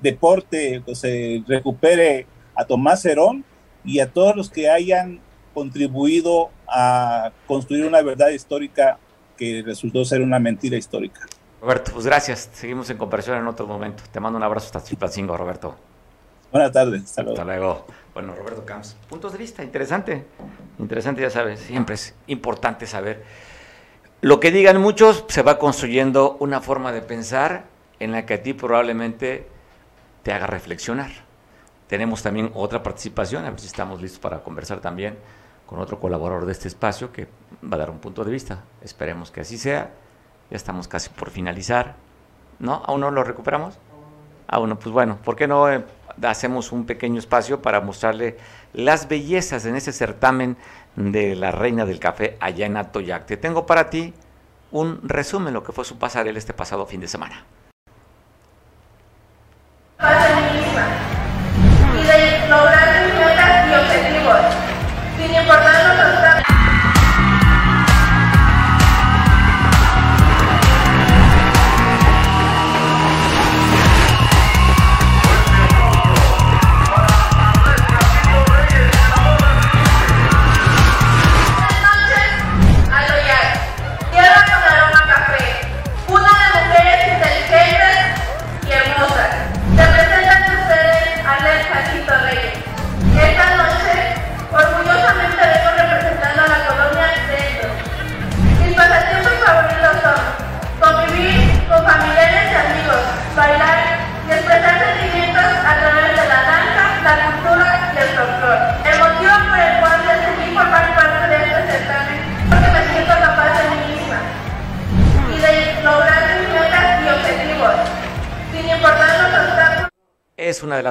[0.01, 2.25] deporte, que se recupere
[2.55, 3.45] a Tomás Herón
[3.83, 5.19] y a todos los que hayan
[5.53, 8.97] contribuido a construir una verdad histórica
[9.37, 11.21] que resultó ser una mentira histórica.
[11.61, 12.49] Roberto, pues gracias.
[12.53, 14.03] Seguimos en conversación en otro momento.
[14.11, 15.75] Te mando un abrazo hasta Chilpancingo, Roberto.
[16.51, 17.03] Buenas tardes.
[17.03, 17.39] Hasta luego.
[17.39, 17.85] Hasta luego.
[18.13, 18.95] Bueno, Roberto Camps.
[19.07, 20.25] Puntos de vista, interesante.
[20.79, 21.59] Interesante, ya sabes.
[21.59, 23.23] Siempre es importante saber.
[24.21, 27.65] Lo que digan muchos, se va construyendo una forma de pensar
[27.99, 29.47] en la que a ti probablemente
[30.23, 31.11] te haga reflexionar.
[31.87, 35.17] Tenemos también otra participación, a ver si estamos listos para conversar también
[35.65, 37.27] con otro colaborador de este espacio que
[37.63, 38.63] va a dar un punto de vista.
[38.81, 39.91] Esperemos que así sea.
[40.49, 41.95] Ya estamos casi por finalizar.
[42.57, 42.81] ¿No?
[42.85, 43.77] ¿Aún no lo recuperamos?
[44.47, 45.85] Ah, bueno, pues bueno, ¿por qué no eh,
[46.23, 48.37] hacemos un pequeño espacio para mostrarle
[48.73, 50.57] las bellezas en ese certamen
[50.95, 53.25] de la reina del café allá en Atoyac?
[53.25, 54.13] Te tengo para ti
[54.71, 57.43] un resumen de lo que fue su pasarela este pasado fin de semana.
[59.99, 60.03] y
[62.01, 62.89] de lograr
[65.17, 65.35] sin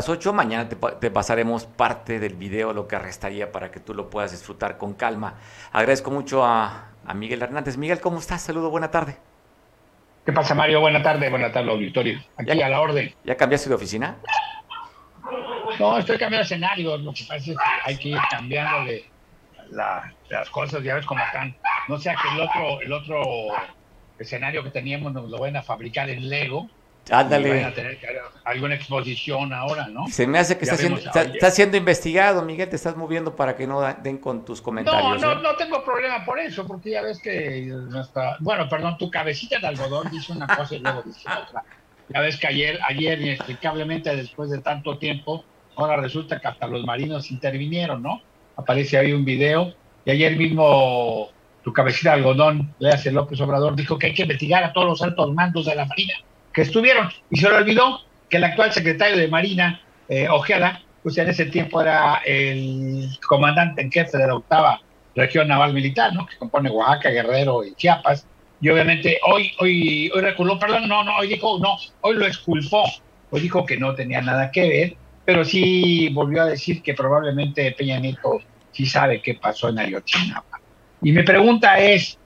[0.09, 0.33] las ocho.
[0.33, 4.09] Mañana te, pa- te pasaremos parte del video, lo que restaría para que tú lo
[4.11, 5.35] puedas disfrutar con calma.
[5.73, 7.77] Agradezco mucho a, a Miguel Hernández.
[7.77, 8.43] Miguel, ¿cómo estás?
[8.43, 9.17] Saludo, buena tarde.
[10.25, 10.81] ¿Qué pasa, Mario?
[10.81, 12.19] Buena tarde, buena tarde, auditorio.
[12.37, 13.15] Aquí Ya- a la orden.
[13.25, 14.17] ¿Ya cambiaste de oficina?
[15.79, 17.01] No, estoy cambiando escenarios.
[17.01, 17.55] Lo que pasa es que
[17.85, 19.05] hay que ir cambiándole
[19.71, 21.55] la- las cosas, ya ves cómo están.
[21.89, 23.21] No sea que el otro, el otro
[24.19, 26.69] escenario que teníamos nos lo vayan a fabricar en Lego.
[27.11, 27.73] Vayan a Ándale.
[27.73, 27.99] tener
[28.45, 30.07] alguna exposición ahora, ¿no?
[30.09, 32.69] Se me hace que Ya estás siendo, está- siendo investigado, Miguel.
[32.69, 35.21] Te estás moviendo para que no den con tus No, comentarios.
[35.23, 35.39] no, ¿eh?
[35.43, 37.73] no tengo problema por eso, porque ya ves que
[38.41, 41.63] bueno, perdón, tu cabecita de algodón dice una cosa y luego dice otra.
[42.11, 45.45] Ya ves que ayer, ayer inexplicablemente después de tanto tiempo,
[45.77, 48.23] ahora resulta que hasta los marinos intervinieron, ¿no?
[48.57, 51.29] Aparece ahí un video y ayer mismo
[51.63, 55.03] tu cabecita de algodón, Léase López Obrador, dijo que hay que investigar a todos los
[55.03, 56.15] altos mandos de la Marina
[56.59, 61.17] que estuvieron y se le olvidó que el actual secretario de Marina, eh, Ojeda, pues
[61.17, 64.81] en ese tiempo era el comandante en jefe de la octava
[65.15, 66.27] región naval militar, ¿no?
[66.27, 68.27] Que compone Oaxaca, Guerrero y Chiapas.
[68.61, 72.83] Y obviamente hoy, hoy, hoy reculó, perdón, no, no, hoy dijo, no, hoy lo exculpó.
[73.31, 77.71] Hoy dijo que no tenía nada que ver, pero sí volvió a decir que probablemente
[77.71, 78.41] Peña Nieto
[78.73, 80.61] sí sabe qué pasó en Ayotzinapa.
[81.03, 82.19] Y mi pregunta es,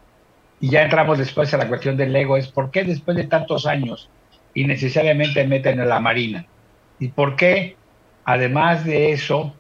[0.58, 3.66] y ya entramos después a la cuestión del ego, es ¿por qué después de tantos
[3.66, 4.08] años
[4.54, 6.46] innecesariamente meten a la Marina?
[6.98, 7.76] ¿Y por qué,
[8.24, 9.54] además de eso,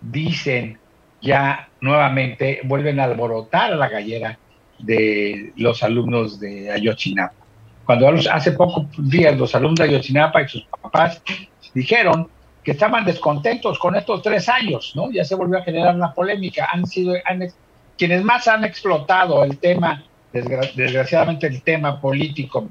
[0.00, 0.78] dicen
[1.20, 4.38] ya nuevamente, vuelven a alborotar a la gallera
[4.78, 7.34] de los alumnos de Ayotzinapa?
[7.84, 11.22] Cuando hace pocos días los alumnos de Ayotzinapa y sus papás
[11.74, 12.28] dijeron
[12.62, 15.10] que estaban descontentos con estos tres años, ¿no?
[15.10, 16.68] Ya se volvió a generar una polémica.
[16.70, 17.14] Han sido,
[17.96, 22.68] quienes más han explotado el tema, desgra- desgraciadamente el tema político,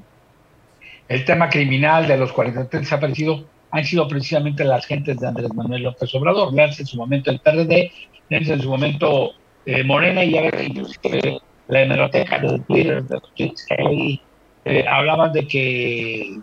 [1.08, 5.84] el tema criminal de los 43 desaparecidos, han sido precisamente las gentes de Andrés Manuel
[5.84, 6.54] López Obrador.
[6.54, 7.92] Leanse en su momento el PRD,
[8.30, 9.32] leanse en su momento
[9.66, 14.22] eh, Morena y ves, inclusive la hemeroteca de Twitter, de los tweets que hay,
[14.66, 16.38] eh, hablaban de que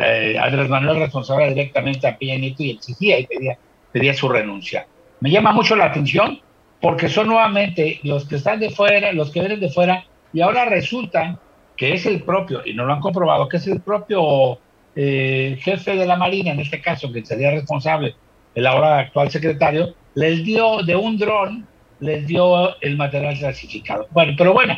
[0.00, 3.58] eh, Andrés Manuel responsable directamente a Peña Nieto y exigía y pedía,
[3.92, 4.86] pedía su renuncia.
[5.20, 6.40] Me llama mucho la atención
[6.80, 10.66] porque son nuevamente los que están de fuera, los que vienen de fuera, y ahora
[10.66, 11.40] resulta
[11.78, 14.60] que es el propio, y no lo han comprobado, que es el propio
[14.96, 18.16] eh, jefe de la Marina, en este caso, que sería responsable,
[18.54, 21.70] el ahora actual secretario, les dio de un dron,
[22.00, 24.08] les dio el material clasificado.
[24.10, 24.76] Bueno, pero bueno,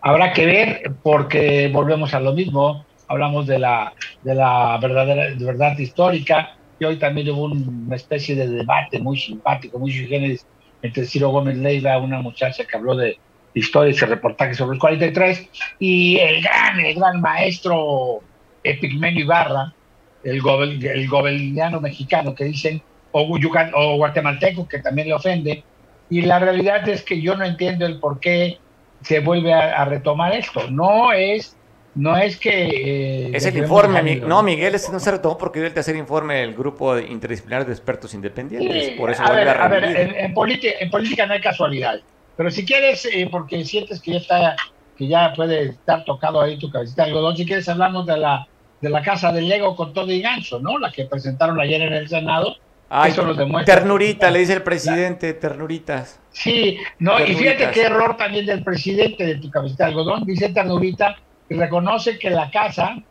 [0.00, 5.44] habrá que ver porque volvemos a lo mismo, hablamos de la, de la verdadera, de
[5.44, 10.46] verdad histórica, y hoy también hubo un- una especie de debate muy simpático, muy generis,
[10.82, 13.16] entre Ciro Gómez Leiva, una muchacha que habló de
[13.54, 18.20] historias y reportajes sobre el 43, y el gran, el gran maestro
[18.62, 19.72] Epigmenio Ibarra,
[20.24, 22.82] el, gobel, el gobeliano mexicano que dicen,
[23.12, 25.64] o, yucan- o guatemalteco, que también le ofende,
[26.10, 28.58] Y la realidad es que yo no entiendo el por qué
[29.02, 30.70] se vuelve a, a retomar esto.
[30.70, 31.54] No es
[31.98, 32.50] no es que...
[32.50, 36.44] Eh, es el informe, no, Miguel, ese no se retomó porque dio el tercer informe
[36.44, 38.90] el grupo interdisciplinar de expertos independientes.
[38.90, 40.32] por eso a ver, a, ver, en, en,
[40.90, 42.00] política no hay casualidad.
[42.38, 44.56] Pero si quieres, eh, porque sientes que ya está,
[44.96, 48.46] que ya puede estar tocado ahí tu cabecita de algodón, si quieres hablamos de la,
[48.80, 50.78] de la casa del Lego con todo y gancho, ¿no?
[50.78, 52.54] La que presentaron ayer en el Senado.
[53.04, 53.74] eso nos demuestra.
[53.74, 56.20] Ternurita, le dice el presidente, ternuritas.
[56.30, 60.50] Sí, no, y fíjate qué error también del presidente de tu cabecita de algodón, dice
[60.50, 61.16] ternurita
[61.48, 63.02] y reconoce que la casa,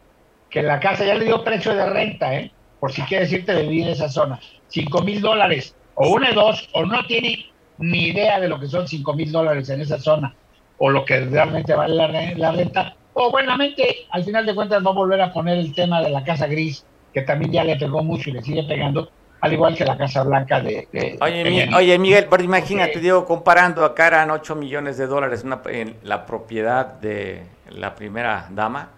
[0.49, 2.49] que la casa ya le dio precio de renta, ¿eh?
[2.79, 6.35] por si quieres irte de vivir en esa zona, cinco mil dólares, o una de
[6.35, 7.45] dos, o no tiene
[7.79, 10.33] ni idea de lo que son cinco mil dólares en esa zona,
[10.77, 11.95] o lo que realmente vale
[12.35, 16.01] la, renta, o buenamente, al final de cuentas, va a volver a poner el tema
[16.01, 19.09] de la casa gris, que también ya le pegó mucho y le sigue pegando,
[19.41, 20.87] al igual que la Casa Blanca de...
[21.21, 26.85] oye, Miguel, pero imagínate, digo, comparando acá eran 8 millones de dólares en la propiedad
[26.99, 28.89] de la primera dama,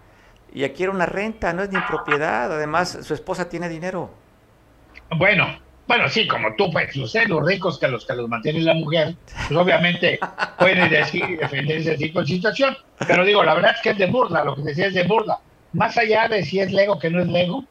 [0.52, 4.10] y aquí era una renta, no es ni propiedad, además su esposa tiene dinero.
[5.16, 5.46] Bueno,
[5.90, 9.16] bueno, sí, como tú, pues, los, los ricos que los que los mantiene la mujer,
[9.48, 10.20] pues obviamente
[10.56, 12.76] pueden decir y defender ese tipo de situación,
[13.08, 15.40] pero digo, la verdad es que es de burla, lo que decía es de burla.
[15.72, 17.64] Más allá de si es Lego que no es Lego,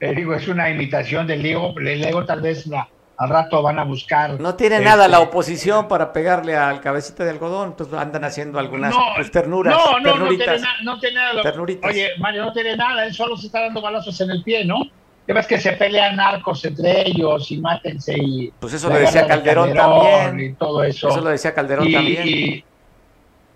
[0.00, 3.78] eh, digo, es una imitación del Lego, el Lego tal vez la, al rato van
[3.78, 4.38] a buscar.
[4.38, 8.58] No tiene nada la este, oposición para pegarle al cabecita de algodón, entonces andan haciendo
[8.58, 9.74] algunas pues, ternuras.
[9.74, 11.54] No, no, no tiene, no tiene nada.
[11.84, 14.82] Oye, Mario, no tiene nada, él solo se está dando balazos en el pie, ¿no?
[15.28, 18.52] Ya ves que se pelean narcos entre ellos y mátense y.
[18.60, 20.50] Pues eso lo decía Calderón, también.
[20.50, 21.08] Y todo eso.
[21.08, 22.26] Eso lo decía Calderón también.
[22.26, 22.64] Y,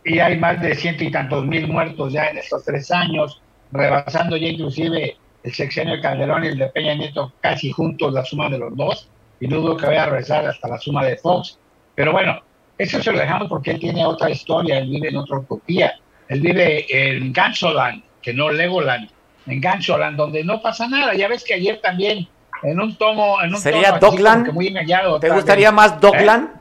[0.05, 3.41] y hay más de ciento y tantos mil muertos ya en estos tres años,
[3.71, 8.25] rebasando ya inclusive el sexenio de Calderón y el de Peña Nieto casi juntos, la
[8.25, 9.09] suma de los dos
[9.41, 11.59] y dudo que vaya a regresar hasta la suma de Fox.
[11.95, 12.41] Pero bueno,
[12.79, 15.95] eso se lo dejamos porque él tiene otra historia, él vive en otra utopía.
[16.29, 19.11] Él vive en Gansoland, que no Legoland,
[19.47, 21.14] en Gansoland, donde no pasa nada.
[21.14, 22.28] Ya ves que ayer también,
[22.62, 23.41] en un tomo.
[23.43, 24.53] En un ¿Sería Dogland?
[24.53, 26.49] Muy engañado, ¿Te gustaría más Dogland?
[26.49, 26.61] ¿Eh?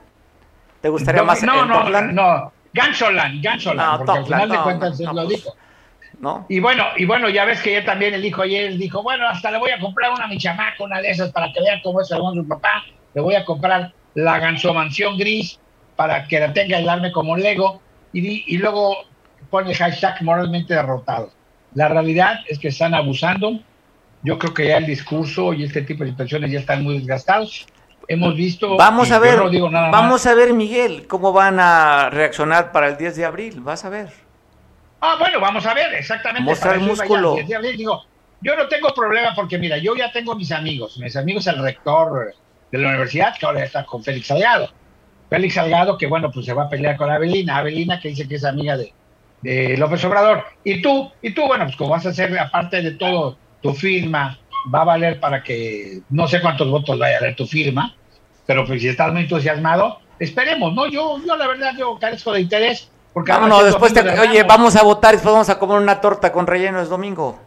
[0.82, 2.14] ¿Te gustaría más no, no, Dogland?
[2.14, 5.56] No, Gansoland, Gansoland, porque al final de cuentas no, lo pues, dijo.
[6.20, 6.46] ¿no?
[6.50, 9.52] Y bueno, y bueno, ya ves que él también el dijo ayer, dijo, bueno, hasta
[9.52, 12.02] le voy a comprar una a mi chamaca, una de esas, para que vean cómo
[12.02, 15.60] es según su papá, le voy a comprar la gansomansión gris
[15.96, 18.98] para que la tenga y darme como Lego, y, y luego
[19.50, 21.32] pone hashtag moralmente derrotado.
[21.76, 23.60] La realidad es que están abusando,
[24.24, 27.68] yo creo que ya el discurso y este tipo de situaciones ya están muy desgastados.
[28.08, 28.76] Hemos visto.
[28.76, 29.40] Vamos a ver,
[29.72, 33.62] vamos a ver, Miguel, cómo van a reaccionar para el 10 de abril.
[33.62, 34.10] Vas a ver.
[35.00, 36.50] Ah, bueno, vamos a ver, exactamente.
[36.50, 37.36] Mostrar el músculo.
[37.78, 38.04] Digo,
[38.42, 40.98] yo no tengo problema porque, mira, yo ya tengo mis amigos.
[40.98, 42.34] Mis amigos, el rector
[42.72, 44.70] de la universidad, que ahora está con Félix Salgado.
[45.30, 47.58] Félix Salgado, que bueno, pues se va a pelear con Avelina.
[47.58, 48.92] Avelina, que dice que es amiga de,
[49.42, 50.44] de López Obrador.
[50.64, 54.40] Y tú, y tú, bueno, pues como vas a hacer, aparte de todo, tu firma
[54.74, 57.96] va a valer para que no sé cuántos votos vaya a dar tu firma,
[58.46, 60.88] pero pues si estás muy entusiasmado, esperemos, ¿no?
[60.88, 64.84] Yo, yo la verdad, yo carezco de interés porque Vámonos, después te, oye, vamos a
[64.84, 67.40] votar y después vamos a comer una torta con relleno, es domingo.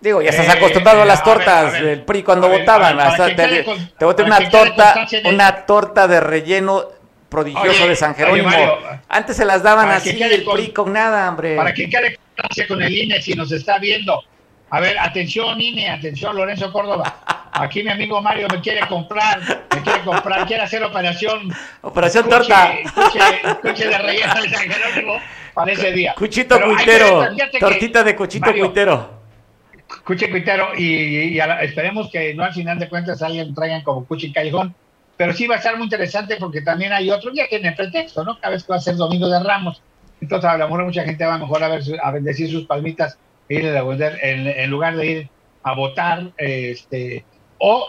[0.00, 2.96] Digo, ya estás eh, acostumbrado a las tortas del PRI cuando votaban.
[3.36, 6.84] te, voy a tener una torta, una torta de relleno
[7.28, 8.50] prodigioso de San Jerónimo.
[9.08, 11.56] Antes se las daban así el PRI con nada, hombre.
[11.56, 12.18] Para que quede
[12.68, 14.22] con el INE si nos está viendo.
[14.70, 17.20] A ver, atención INE, atención Lorenzo Córdoba.
[17.52, 21.52] Aquí mi amigo Mario me quiere comprar, me quiere comprar, quiere hacer operación.
[21.82, 22.72] Operación torta.
[22.72, 25.20] De relleno de San Jerónimo
[25.54, 26.14] para ese día.
[26.16, 27.28] Cuchito cuitero.
[27.60, 29.10] Tortita de cuchito cuitero.
[30.04, 30.74] Cuche cuitero.
[30.76, 34.74] Y, esperemos que no al final de cuentas alguien traigan como cuchi callejón.
[35.16, 38.24] Pero sí va a estar muy interesante porque también hay otro día que el pretexto,
[38.24, 38.38] ¿no?
[38.40, 39.80] Cada vez que va a ser Domingo de Ramos.
[40.20, 44.46] Entonces a lo mejor mucha gente va mejor a, ver, a bendecir sus palmitas en,
[44.46, 45.28] en lugar de ir
[45.62, 47.24] a votar, este,
[47.58, 47.88] o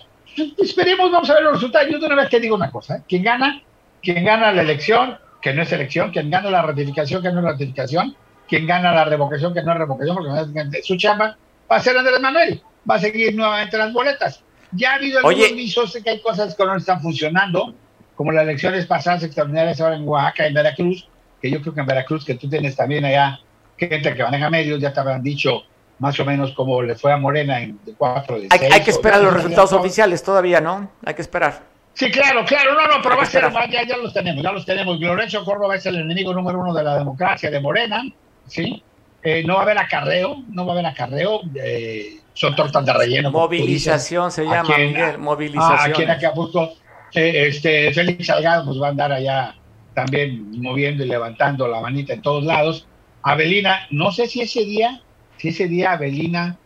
[0.57, 1.89] esperemos, vamos a ver los resultados.
[1.89, 3.01] Yo de una vez que digo una cosa, ¿eh?
[3.07, 3.61] quien gana,
[4.01, 7.45] quien gana la elección, que no es elección, quien gana la ratificación, que no es
[7.45, 8.15] ratificación,
[8.47, 11.37] quien gana la revocación, que no es revocación, porque su chamba,
[11.69, 14.43] va a ser Andrés Manuel, va a seguir nuevamente las boletas.
[14.71, 17.73] Ya ha habido algunos visos de que hay cosas que no están funcionando,
[18.15, 21.07] como las elecciones pasadas extraordinarias ahora en Oaxaca, en Veracruz,
[21.41, 23.39] que yo creo que en Veracruz, que tú tienes también allá
[23.77, 25.63] gente que maneja medios, ya te habrán dicho
[25.99, 29.21] más o menos como le fue a Morena en cuatro de hay, hay que esperar
[29.21, 30.89] los resultados oficiales todavía, ¿no?
[31.05, 31.63] Hay que esperar.
[31.93, 34.65] Sí, claro, claro, no, no, pero va a ser, ya, ya los tenemos, ya los
[34.65, 34.99] tenemos.
[34.99, 38.03] Lorenzo Córdoba es el enemigo número uno de la democracia de Morena,
[38.47, 38.83] ¿sí?
[39.23, 42.93] Eh, no va a haber acarreo, no va a haber acarreo, eh, son tortas de
[42.93, 43.31] relleno.
[43.31, 45.91] Movilización se llama, Miguel, movilización.
[45.91, 46.73] aquí en Acapulco
[47.13, 49.55] eh, este Félix Salgado pues va a andar allá
[49.93, 52.87] también moviendo y levantando la manita en todos lados.
[53.23, 55.01] Avelina, no sé si ese día,
[55.37, 56.57] si ese día Avelina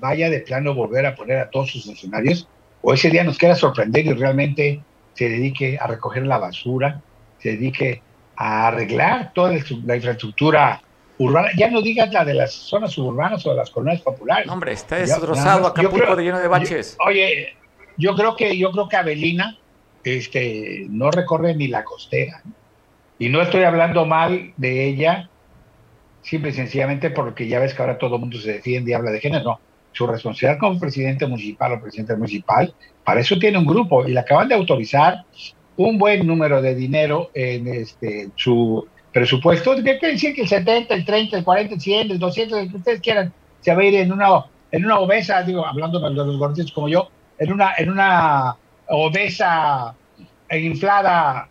[0.00, 2.48] vaya de plano volver a poner a todos sus funcionarios,
[2.80, 4.80] o ese día nos quiera sorprender y realmente
[5.12, 7.02] se dedique a recoger la basura,
[7.38, 8.02] se dedique
[8.36, 9.52] a arreglar toda
[9.84, 10.80] la infraestructura
[11.20, 14.48] urbana, ya no digas la de las zonas suburbanas o de las colonias populares.
[14.48, 16.96] hombre, está destrozado Acapulco de lleno de baches.
[17.06, 17.54] oye,
[17.98, 19.58] yo creo que yo creo que Avelina
[20.02, 22.42] este no recorre ni la costera.
[23.18, 25.28] Y no estoy hablando mal de ella,
[26.22, 29.10] simple y sencillamente porque ya ves que ahora todo el mundo se defiende y habla
[29.10, 29.44] de género.
[29.44, 29.60] No,
[29.92, 34.20] su responsabilidad como presidente municipal o presidente municipal, para eso tiene un grupo y le
[34.20, 35.24] acaban de autorizar
[35.76, 39.74] un buen número de dinero en este su presupuesto.
[39.76, 42.70] ¿Qué quiere decir que el 70, el 30, el 40, el 100, el 200, el
[42.70, 46.10] que ustedes quieran, se va a ir en una, en una obesa, digo, hablando de
[46.10, 48.56] los gorditos como yo, en una, en una
[48.88, 49.94] obesa
[50.48, 51.48] e inflada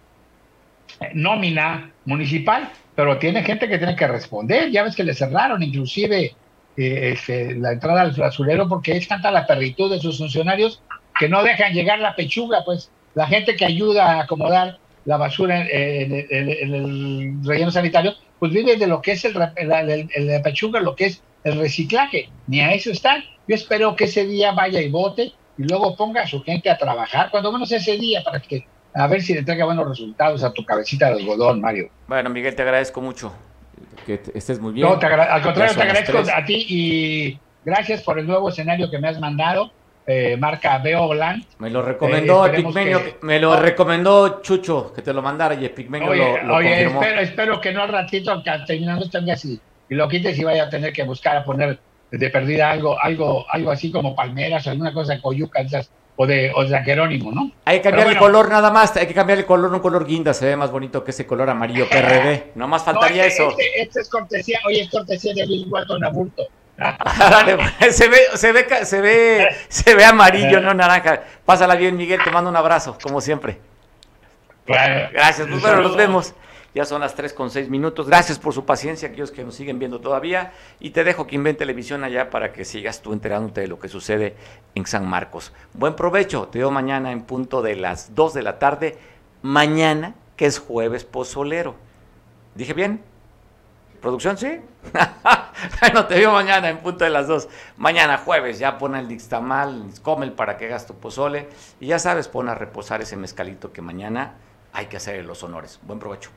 [1.14, 4.72] nómina municipal, pero tiene gente que tiene que responder.
[4.72, 6.36] Ya ves que le cerraron inclusive
[6.78, 10.82] eh, este, la entrada al basurero porque es tanta la perritud de sus funcionarios
[11.18, 15.62] que no dejan llegar la pechuga, pues la gente que ayuda a acomodar la basura
[15.62, 21.06] en, el relleno sanitario, pues vive de lo que es el, la pechuga, lo que
[21.08, 22.30] es el reciclaje.
[22.48, 23.24] Ni a eso están.
[23.48, 26.78] Yo espero que ese día vaya y vote y luego ponga a su gente a
[26.78, 30.54] trabajar, cuando menos ese día, para que a ver si le traiga buenos resultados a
[30.54, 31.90] tu cabecita de algodón, Mario.
[32.08, 33.34] Bueno, Miguel, te agradezco mucho.
[34.06, 34.88] Que estés muy bien.
[34.88, 39.08] No, al contrario, te agradezco a ti y gracias por el nuevo escenario que me
[39.08, 39.72] has mandado.
[40.12, 41.08] Eh, marca Veo
[41.60, 46.10] Me lo recomendó eh, Pigmenio, me lo recomendó Chucho que te lo mandara y Pigmenio
[46.10, 50.40] oye, lo, oye espero, espero, que no al ratito terminando tengas y, y lo quites
[50.40, 51.78] y vaya a tener que buscar a poner
[52.10, 55.62] de perdida algo, algo, algo así como palmeras, alguna cosa de coyuca,
[56.16, 57.52] o de, o de Jerónimo, ¿no?
[57.66, 60.34] Hay que cambiar el color nada más, hay que cambiar el color, un color guinda,
[60.34, 63.52] se ve más bonito que ese color amarillo PRD, no más faltaría este, eso.
[63.52, 66.48] Este, este, es cortesía, oye, es cortesía de Bill Walton Abulto.
[67.80, 71.24] Pues, se ve, se ve, se ve, se ve amarillo, no naranja.
[71.46, 73.60] Pásala bien, Miguel, te mando un abrazo, como siempre.
[74.66, 76.34] Gracias, pues bueno, nos vemos.
[76.76, 78.08] Ya son las 3 con 6 minutos.
[78.08, 80.54] Gracias por su paciencia, aquellos que nos siguen viendo todavía.
[80.80, 83.90] Y te dejo que invente televisión allá para que sigas tú enterándote de lo que
[83.90, 84.36] sucede
[84.76, 85.52] en San Marcos.
[85.74, 86.48] Buen provecho.
[86.48, 88.98] Te veo mañana en punto de las 2 de la tarde.
[89.42, 91.76] Mañana, que es jueves pozolero.
[92.54, 93.02] ¿Dije bien?
[94.02, 94.62] ¿Producción sí?
[95.82, 97.50] bueno, te veo mañana en punto de las 2.
[97.78, 101.50] Mañana jueves, ya pon el dixtamal, come para que hagas tu pozole.
[101.80, 104.36] Y ya sabes, pon a reposar ese mezcalito que mañana
[104.72, 105.80] hay que hacer los honores.
[105.84, 106.32] Buen provecho.